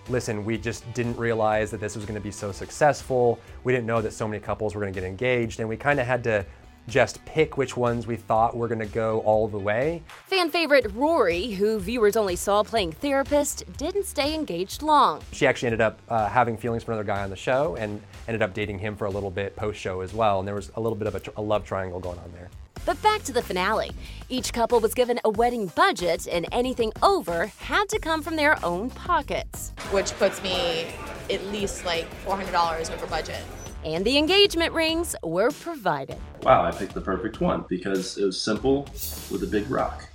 listen, 0.10 0.44
we 0.44 0.58
just 0.58 0.92
didn't 0.96 1.16
realize 1.18 1.70
that 1.70 1.80
this 1.80 1.96
was 1.96 2.04
going 2.04 2.16
to 2.16 2.20
be 2.20 2.32
so 2.32 2.52
successful. 2.52 3.40
We 3.64 3.72
didn't 3.72 3.86
know 3.86 4.02
that 4.02 4.14
so 4.14 4.28
many 4.28 4.40
couples 4.40 4.74
were 4.74 4.82
going 4.82 4.92
to 4.92 5.00
get 5.00 5.08
engaged, 5.08 5.60
and 5.60 5.70
we 5.70 5.78
kind 5.78 6.00
of 6.00 6.08
had 6.08 6.24
to 6.24 6.44
just 6.88 7.24
pick 7.26 7.58
which 7.58 7.78
ones 7.78 8.06
we 8.08 8.16
thought 8.16 8.56
were 8.56 8.68
going 8.68 8.80
to 8.80 8.86
go 8.86 9.20
all 9.22 9.48
the 9.48 9.58
way. 9.58 10.04
Fan 10.28 10.50
favorite 10.50 10.88
Rory, 10.94 11.52
who 11.52 11.80
viewers 11.80 12.16
only 12.18 12.36
saw 12.36 12.64
playing 12.64 12.92
therapist, 12.92 13.64
didn't 13.78 14.06
stay 14.06 14.34
engaged 14.36 14.82
long. 14.82 15.22
She 15.32 15.48
actually 15.48 15.68
ended 15.68 15.82
up 15.82 16.00
uh, 16.10 16.28
having 16.28 16.58
feelings 16.58 16.84
for 16.84 16.92
another 16.92 17.06
guy 17.06 17.24
on 17.24 17.30
the 17.30 17.36
show 17.36 17.76
and 17.78 18.02
ended 18.28 18.42
up 18.42 18.54
dating 18.54 18.80
him 18.80 18.96
for 18.96 19.06
a 19.06 19.10
little 19.10 19.32
bit 19.32 19.56
post 19.56 19.80
show 19.80 20.02
as 20.02 20.14
well. 20.14 20.40
And 20.40 20.48
there 20.48 20.56
was 20.56 20.72
a 20.76 20.82
little 20.82 20.98
bit 20.98 21.08
of 21.08 21.16
a, 21.16 21.20
tr- 21.20 21.32
a 21.38 21.42
love 21.42 21.64
triangle 21.66 22.00
going 22.00 22.20
on 22.20 22.32
there. 22.34 22.50
But 22.86 23.02
back 23.02 23.24
to 23.24 23.32
the 23.32 23.42
finale. 23.42 23.92
Each 24.28 24.52
couple 24.52 24.82
was 24.82 24.94
given 24.94 25.18
a 25.24 25.30
wedding 25.30 25.68
budget, 25.68 26.28
and 26.28 26.46
anything 26.52 26.92
over 27.02 27.48
had 27.60 27.88
to 27.90 28.00
come 28.00 28.22
from 28.22 28.36
their 28.36 28.58
own 28.66 28.90
pockets. 28.90 29.72
which 29.92 30.12
puts 30.20 30.44
me 30.44 30.88
at 31.32 31.46
least 31.46 31.86
like 31.86 32.06
$400 32.26 32.94
over 32.94 33.08
budget. 33.08 33.42
And 33.86 34.06
the 34.06 34.18
engagement 34.18 34.74
rings 34.74 35.16
were 35.24 35.52
provided. 35.52 36.18
Wow, 36.44 36.64
I 36.64 36.72
picked 36.72 36.94
the 36.94 37.02
perfect 37.02 37.42
one 37.42 37.66
because 37.68 38.18
it 38.18 38.26
was 38.26 38.40
simple 38.40 38.84
with 39.30 39.44
a 39.44 39.48
big 39.48 39.70
rock. 39.70 40.08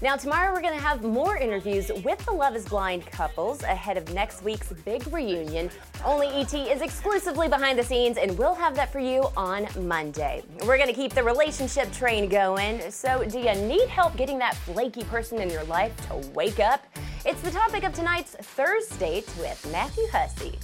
Now, 0.00 0.14
tomorrow 0.14 0.52
we're 0.52 0.60
going 0.60 0.78
to 0.78 0.80
have 0.80 1.02
more 1.02 1.36
interviews 1.36 1.90
with 2.04 2.24
the 2.24 2.30
Love 2.30 2.54
is 2.54 2.68
Blind 2.68 3.04
couples 3.06 3.64
ahead 3.64 3.96
of 3.96 4.14
next 4.14 4.44
week's 4.44 4.72
big 4.84 5.12
reunion. 5.12 5.70
Only 6.04 6.28
ET 6.28 6.54
is 6.54 6.82
exclusively 6.82 7.48
behind 7.48 7.76
the 7.76 7.82
scenes, 7.82 8.16
and 8.16 8.38
we'll 8.38 8.54
have 8.54 8.76
that 8.76 8.92
for 8.92 9.00
you 9.00 9.26
on 9.36 9.66
Monday. 9.80 10.44
We're 10.64 10.76
going 10.76 10.88
to 10.88 10.94
keep 10.94 11.14
the 11.14 11.24
relationship 11.24 11.90
train 11.92 12.28
going. 12.28 12.92
So, 12.92 13.24
do 13.24 13.40
you 13.40 13.52
need 13.54 13.88
help 13.88 14.16
getting 14.16 14.38
that 14.38 14.54
flaky 14.54 15.02
person 15.02 15.40
in 15.40 15.50
your 15.50 15.64
life 15.64 15.96
to 16.08 16.16
wake 16.28 16.60
up? 16.60 16.86
It's 17.26 17.40
the 17.40 17.50
topic 17.50 17.82
of 17.82 17.92
tonight's 17.92 18.36
Thursday 18.36 19.24
with 19.40 19.68
Matthew 19.72 20.04
Hussey. 20.12 20.60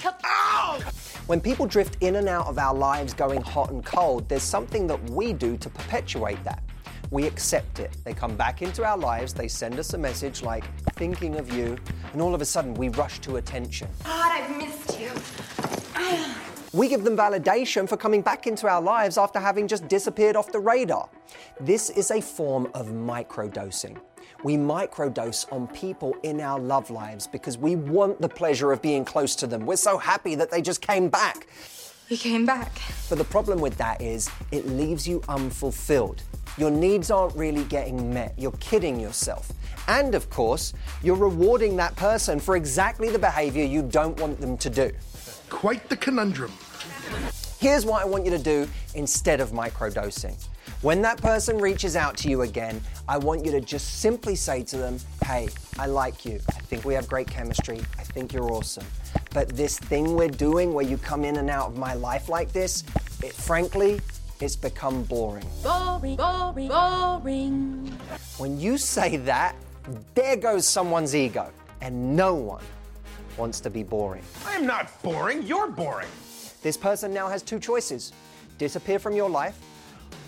Cup. 0.00 0.22
When 1.26 1.40
people 1.40 1.66
drift 1.66 1.96
in 2.02 2.16
and 2.16 2.28
out 2.28 2.46
of 2.46 2.58
our 2.58 2.74
lives 2.74 3.12
going 3.14 3.40
hot 3.40 3.70
and 3.70 3.84
cold, 3.84 4.28
there's 4.28 4.42
something 4.42 4.86
that 4.86 5.10
we 5.10 5.32
do 5.32 5.56
to 5.56 5.68
perpetuate 5.68 6.42
that. 6.44 6.62
We 7.10 7.26
accept 7.26 7.78
it. 7.80 7.96
They 8.04 8.14
come 8.14 8.36
back 8.36 8.62
into 8.62 8.84
our 8.84 8.96
lives, 8.96 9.32
they 9.32 9.48
send 9.48 9.78
us 9.78 9.94
a 9.94 9.98
message 9.98 10.42
like, 10.42 10.64
thinking 10.94 11.36
of 11.36 11.52
you, 11.52 11.76
and 12.12 12.22
all 12.22 12.34
of 12.34 12.40
a 12.40 12.44
sudden 12.44 12.74
we 12.74 12.88
rush 12.90 13.18
to 13.20 13.36
attention. 13.36 13.88
God, 14.04 14.32
I've 14.32 14.56
missed 14.56 15.00
you. 15.00 15.10
We 16.72 16.88
give 16.88 17.04
them 17.04 17.16
validation 17.16 17.88
for 17.88 17.96
coming 17.96 18.22
back 18.22 18.46
into 18.46 18.68
our 18.68 18.82
lives 18.82 19.16
after 19.16 19.38
having 19.40 19.66
just 19.66 19.88
disappeared 19.88 20.36
off 20.36 20.52
the 20.52 20.60
radar. 20.60 21.08
This 21.60 21.90
is 21.90 22.10
a 22.10 22.20
form 22.20 22.68
of 22.74 22.88
microdosing. 22.88 23.98
We 24.46 24.56
microdose 24.56 25.52
on 25.52 25.66
people 25.66 26.16
in 26.22 26.40
our 26.40 26.60
love 26.60 26.88
lives 26.88 27.26
because 27.26 27.58
we 27.58 27.74
want 27.74 28.20
the 28.20 28.28
pleasure 28.28 28.70
of 28.70 28.80
being 28.80 29.04
close 29.04 29.34
to 29.34 29.46
them. 29.48 29.66
We're 29.66 29.74
so 29.74 29.98
happy 29.98 30.36
that 30.36 30.52
they 30.52 30.62
just 30.62 30.80
came 30.80 31.08
back. 31.08 31.48
You 32.08 32.16
came 32.16 32.46
back. 32.46 32.70
But 33.08 33.18
the 33.18 33.24
problem 33.24 33.60
with 33.60 33.76
that 33.78 34.00
is 34.00 34.30
it 34.52 34.64
leaves 34.68 35.08
you 35.08 35.20
unfulfilled. 35.28 36.22
Your 36.58 36.70
needs 36.70 37.10
aren't 37.10 37.34
really 37.34 37.64
getting 37.64 38.14
met. 38.14 38.34
You're 38.38 38.52
kidding 38.60 39.00
yourself. 39.00 39.50
And 39.88 40.14
of 40.14 40.30
course, 40.30 40.74
you're 41.02 41.16
rewarding 41.16 41.74
that 41.78 41.96
person 41.96 42.38
for 42.38 42.54
exactly 42.54 43.10
the 43.10 43.18
behavior 43.18 43.64
you 43.64 43.82
don't 43.82 44.16
want 44.20 44.40
them 44.40 44.56
to 44.58 44.70
do. 44.70 44.92
Quite 45.50 45.88
the 45.88 45.96
conundrum. 45.96 46.52
Here's 47.58 47.84
what 47.84 48.00
I 48.00 48.04
want 48.04 48.24
you 48.24 48.30
to 48.30 48.38
do 48.38 48.68
instead 48.94 49.40
of 49.40 49.50
microdosing. 49.50 50.36
When 50.86 51.02
that 51.02 51.20
person 51.20 51.58
reaches 51.58 51.96
out 51.96 52.16
to 52.18 52.28
you 52.28 52.42
again, 52.42 52.80
I 53.08 53.18
want 53.18 53.44
you 53.44 53.50
to 53.50 53.60
just 53.60 53.98
simply 53.98 54.36
say 54.36 54.62
to 54.62 54.76
them, 54.76 55.00
Hey, 55.24 55.48
I 55.80 55.86
like 55.86 56.24
you. 56.24 56.38
I 56.50 56.60
think 56.60 56.84
we 56.84 56.94
have 56.94 57.08
great 57.08 57.26
chemistry. 57.26 57.80
I 57.98 58.04
think 58.04 58.32
you're 58.32 58.52
awesome. 58.52 58.86
But 59.34 59.48
this 59.48 59.80
thing 59.80 60.14
we're 60.14 60.28
doing 60.28 60.72
where 60.72 60.84
you 60.84 60.96
come 60.96 61.24
in 61.24 61.38
and 61.38 61.50
out 61.50 61.72
of 61.72 61.76
my 61.76 61.94
life 61.94 62.28
like 62.28 62.52
this, 62.52 62.84
it, 63.20 63.32
frankly, 63.32 64.00
it's 64.40 64.54
become 64.54 65.02
boring. 65.02 65.44
Boring, 65.64 66.14
boring, 66.14 66.68
boring. 66.68 67.98
When 68.38 68.60
you 68.60 68.78
say 68.78 69.16
that, 69.16 69.56
there 70.14 70.36
goes 70.36 70.68
someone's 70.68 71.16
ego, 71.16 71.50
and 71.80 72.14
no 72.14 72.36
one 72.36 72.62
wants 73.36 73.58
to 73.62 73.70
be 73.70 73.82
boring. 73.82 74.22
I'm 74.46 74.64
not 74.64 75.02
boring, 75.02 75.42
you're 75.42 75.66
boring. 75.66 76.06
This 76.62 76.76
person 76.76 77.12
now 77.12 77.26
has 77.26 77.42
two 77.42 77.58
choices 77.58 78.12
disappear 78.56 79.00
from 79.00 79.16
your 79.16 79.28
life, 79.28 79.58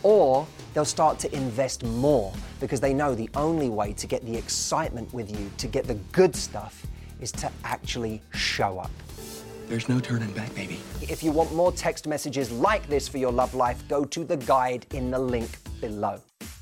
or 0.02 0.46
they'll 0.74 0.84
start 0.84 1.18
to 1.20 1.34
invest 1.34 1.84
more 1.84 2.32
because 2.60 2.80
they 2.80 2.94
know 2.94 3.14
the 3.14 3.28
only 3.34 3.68
way 3.68 3.92
to 3.94 4.06
get 4.06 4.24
the 4.24 4.36
excitement 4.36 5.12
with 5.12 5.30
you, 5.30 5.50
to 5.58 5.66
get 5.66 5.86
the 5.86 5.94
good 6.12 6.34
stuff, 6.34 6.86
is 7.20 7.32
to 7.32 7.50
actually 7.64 8.22
show 8.32 8.78
up. 8.78 8.90
There's 9.68 9.88
no 9.88 10.00
turning 10.00 10.32
back, 10.32 10.54
baby. 10.54 10.80
If 11.02 11.22
you 11.22 11.30
want 11.30 11.52
more 11.54 11.72
text 11.72 12.06
messages 12.06 12.50
like 12.50 12.86
this 12.88 13.06
for 13.06 13.18
your 13.18 13.32
love 13.32 13.54
life, 13.54 13.86
go 13.88 14.04
to 14.04 14.24
the 14.24 14.36
guide 14.36 14.86
in 14.92 15.10
the 15.10 15.18
link 15.18 15.50
below. 15.80 16.20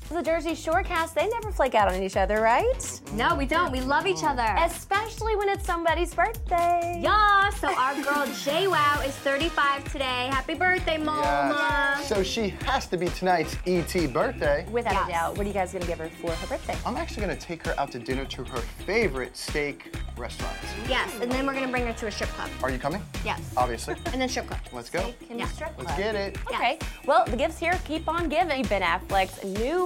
The 0.09 0.23
Jersey 0.23 0.55
Shore 0.55 0.83
cast, 0.83 1.15
they 1.15 1.27
never 1.27 1.51
flake 1.51 1.75
out 1.75 1.93
on 1.93 2.01
each 2.01 2.15
other, 2.15 2.41
right? 2.41 3.01
No, 3.13 3.35
we 3.35 3.45
don't. 3.45 3.73
We 3.73 3.81
love 3.81 4.07
each 4.07 4.23
other. 4.23 4.55
Especially 4.57 5.35
when 5.35 5.49
it's 5.49 5.65
somebody's 5.65 6.13
birthday. 6.13 7.01
Yeah, 7.03 7.49
so 7.49 7.67
our 7.75 7.93
girl 7.95 8.25
JWoww 8.45 9.05
is 9.05 9.13
35 9.17 9.91
today. 9.91 10.29
Happy 10.31 10.53
birthday, 10.53 10.97
Mama. 10.97 11.95
Yes. 11.97 12.07
So 12.07 12.23
she 12.23 12.49
has 12.63 12.87
to 12.87 12.97
be 12.97 13.07
tonight's 13.09 13.57
ET 13.67 14.13
birthday. 14.13 14.65
Without 14.71 15.09
a 15.09 15.11
doubt. 15.11 15.37
What 15.37 15.45
are 15.45 15.49
you 15.49 15.53
guys 15.53 15.73
gonna 15.73 15.85
give 15.85 15.99
her 15.99 16.09
for 16.21 16.31
her 16.31 16.47
birthday? 16.47 16.77
I'm 16.85 16.95
actually 16.95 17.21
gonna 17.21 17.35
take 17.35 17.65
her 17.67 17.77
out 17.77 17.91
to 17.91 17.99
dinner 17.99 18.23
to 18.25 18.45
her 18.45 18.57
favorite 18.85 19.35
steak 19.35 19.93
restaurant. 20.15 20.55
Yes, 20.87 21.11
and 21.21 21.29
then 21.29 21.45
we're 21.45 21.53
gonna 21.53 21.67
bring 21.67 21.85
her 21.85 21.93
to 21.93 22.07
a 22.07 22.11
strip 22.11 22.29
club. 22.29 22.49
Are 22.63 22.71
you 22.71 22.79
coming? 22.79 23.03
Yes. 23.25 23.41
Obviously. 23.57 23.95
And 24.13 24.21
then 24.21 24.29
strip 24.29 24.47
club. 24.47 24.61
Let's 24.71 24.89
go. 24.89 25.13
In 25.29 25.37
the 25.37 25.45
strip 25.47 25.73
Let's 25.77 25.91
club. 25.91 25.97
get 25.97 26.15
it. 26.15 26.37
Okay. 26.47 26.79
Well, 27.05 27.25
the 27.25 27.35
gifts 27.35 27.59
here 27.59 27.77
keep 27.85 28.07
on 28.07 28.29
giving. 28.29 28.63
Ben 28.63 28.81
Affleck's 28.81 29.43
new 29.43 29.85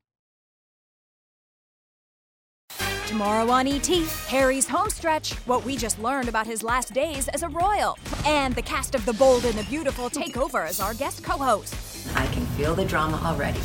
Tomorrow 3.11 3.49
on 3.49 3.67
ET, 3.67 3.87
Harry's 4.29 4.69
homestretch, 4.69 5.33
what 5.45 5.65
we 5.65 5.75
just 5.75 5.99
learned 5.99 6.29
about 6.29 6.47
his 6.47 6.63
last 6.63 6.93
days 6.93 7.27
as 7.27 7.43
a 7.43 7.49
royal, 7.49 7.97
and 8.25 8.55
the 8.55 8.61
cast 8.61 8.95
of 8.95 9.05
The 9.05 9.11
Bold 9.11 9.43
and 9.43 9.53
the 9.59 9.65
Beautiful 9.65 10.09
take 10.09 10.37
over 10.37 10.63
as 10.63 10.79
our 10.79 10.93
guest 10.93 11.21
co 11.21 11.33
hosts. 11.33 12.07
I 12.15 12.25
can 12.27 12.45
feel 12.55 12.73
the 12.73 12.85
drama 12.85 13.19
already. 13.25 13.59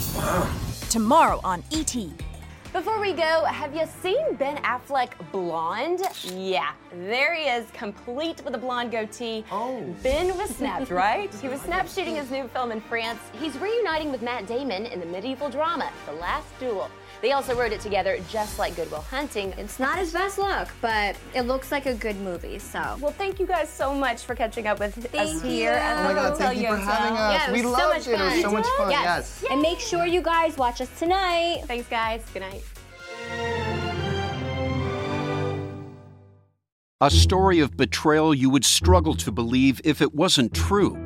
Tomorrow 0.91 1.41
on 1.45 1.63
ET. 1.73 1.95
Before 2.77 3.01
we 3.01 3.15
go, 3.15 3.43
have 3.47 3.75
you 3.75 3.87
seen 4.03 4.35
Ben 4.35 4.59
Affleck 4.59 5.13
blonde? 5.33 6.03
Yeah, 6.35 6.73
there 7.07 7.35
he 7.35 7.45
is, 7.45 7.65
complete 7.73 8.45
with 8.45 8.55
a 8.55 8.59
blonde 8.59 8.91
goatee. 8.91 9.47
Oh. 9.51 9.83
Ben 10.03 10.37
was 10.37 10.51
snapped, 10.55 10.91
right? 11.07 11.35
He 11.37 11.49
was 11.49 11.59
snap 11.63 11.89
shooting 11.89 12.17
his 12.17 12.31
new 12.31 12.47
film 12.49 12.73
in 12.73 12.83
France. 12.83 13.19
He's 13.41 13.57
reuniting 13.57 14.13
with 14.13 14.21
Matt 14.21 14.47
Damon 14.47 14.85
in 14.85 15.01
the 15.01 15.07
medieval 15.07 15.49
drama, 15.49 15.91
The 16.05 16.13
Last 16.13 16.47
Duel. 16.61 16.91
They 17.23 17.33
also 17.33 17.57
wrote 17.59 17.73
it 17.73 17.81
together 17.81 18.19
just 18.29 18.59
like 18.59 18.77
Good 18.77 18.91
Will 18.91 19.01
Hunting. 19.01 19.55
It's 19.57 19.81
not 19.81 19.99
his 19.99 20.13
best 20.13 20.37
look, 20.37 20.69
but 20.83 21.17
it 21.35 21.43
looks 21.43 21.73
like 21.73 21.87
a 21.87 21.95
good 21.95 22.21
movie, 22.21 22.59
so. 22.59 22.99
Well, 23.01 23.11
thank 23.11 23.41
you 23.41 23.47
guys 23.47 23.71
so 23.71 23.95
much 23.95 24.25
for 24.25 24.35
catching 24.35 24.67
up 24.67 24.81
with 24.81 24.99
us 24.99 25.11
Thank 25.13 25.43
here 25.43 25.73
you. 25.73 25.79
at 25.79 25.99
Oh 26.05 26.09
the 26.09 26.09
my 26.09 26.15
God, 26.15 26.33
Hotel 26.33 26.49
thank 26.49 26.61
you 26.61 26.67
for 26.69 26.75
Yotel. 26.75 26.85
having 26.85 27.17
us. 27.17 27.33
Yeah, 27.33 27.49
it 27.49 27.53
We 27.55 27.63
was 27.63 27.75
so 27.75 27.83
loved 27.89 27.95
much 27.97 28.09
it. 28.09 28.21
It 28.21 28.23
was 28.23 28.33
fun. 28.35 28.43
so 28.43 28.51
much 28.51 28.67
fun, 28.77 28.91
yes. 28.91 29.45
And 29.51 29.63
make 29.63 29.81
sure 29.81 30.05
you 30.05 30.21
guys 30.21 30.59
watch 30.59 30.83
us 30.83 30.91
tonight. 30.99 31.63
Thanks, 31.65 31.89
guys. 31.89 32.23
Good 32.35 32.41
night. 32.41 32.63
A 37.03 37.11
story 37.11 37.61
of 37.61 37.77
betrayal 37.77 38.33
you 38.33 38.49
would 38.49 38.65
struggle 38.65 39.15
to 39.17 39.31
believe 39.31 39.83
if 39.85 40.01
it 40.01 40.15
wasn't 40.15 40.55
true. 40.55 41.06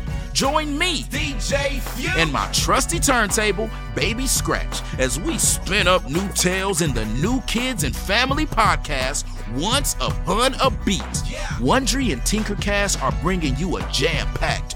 Join 0.33 0.77
me, 0.77 1.03
DJ 1.03 1.81
and 2.17 2.31
my 2.31 2.49
trusty 2.51 2.99
turntable, 2.99 3.69
Baby 3.95 4.27
Scratch, 4.27 4.81
as 4.97 5.19
we 5.19 5.37
spin 5.37 5.87
up 5.87 6.09
new 6.09 6.27
tales 6.29 6.81
in 6.81 6.93
the 6.93 7.05
New 7.05 7.41
Kids 7.41 7.83
and 7.83 7.95
Family 7.95 8.45
podcast, 8.45 9.25
Once 9.59 9.95
Upon 9.99 10.53
a 10.55 10.69
Beat. 10.85 11.01
Wondery 11.59 12.13
and 12.13 12.21
Tinkercast 12.21 13.01
are 13.03 13.11
bringing 13.21 13.55
you 13.57 13.77
a 13.77 13.91
jam 13.91 14.27
packed, 14.35 14.75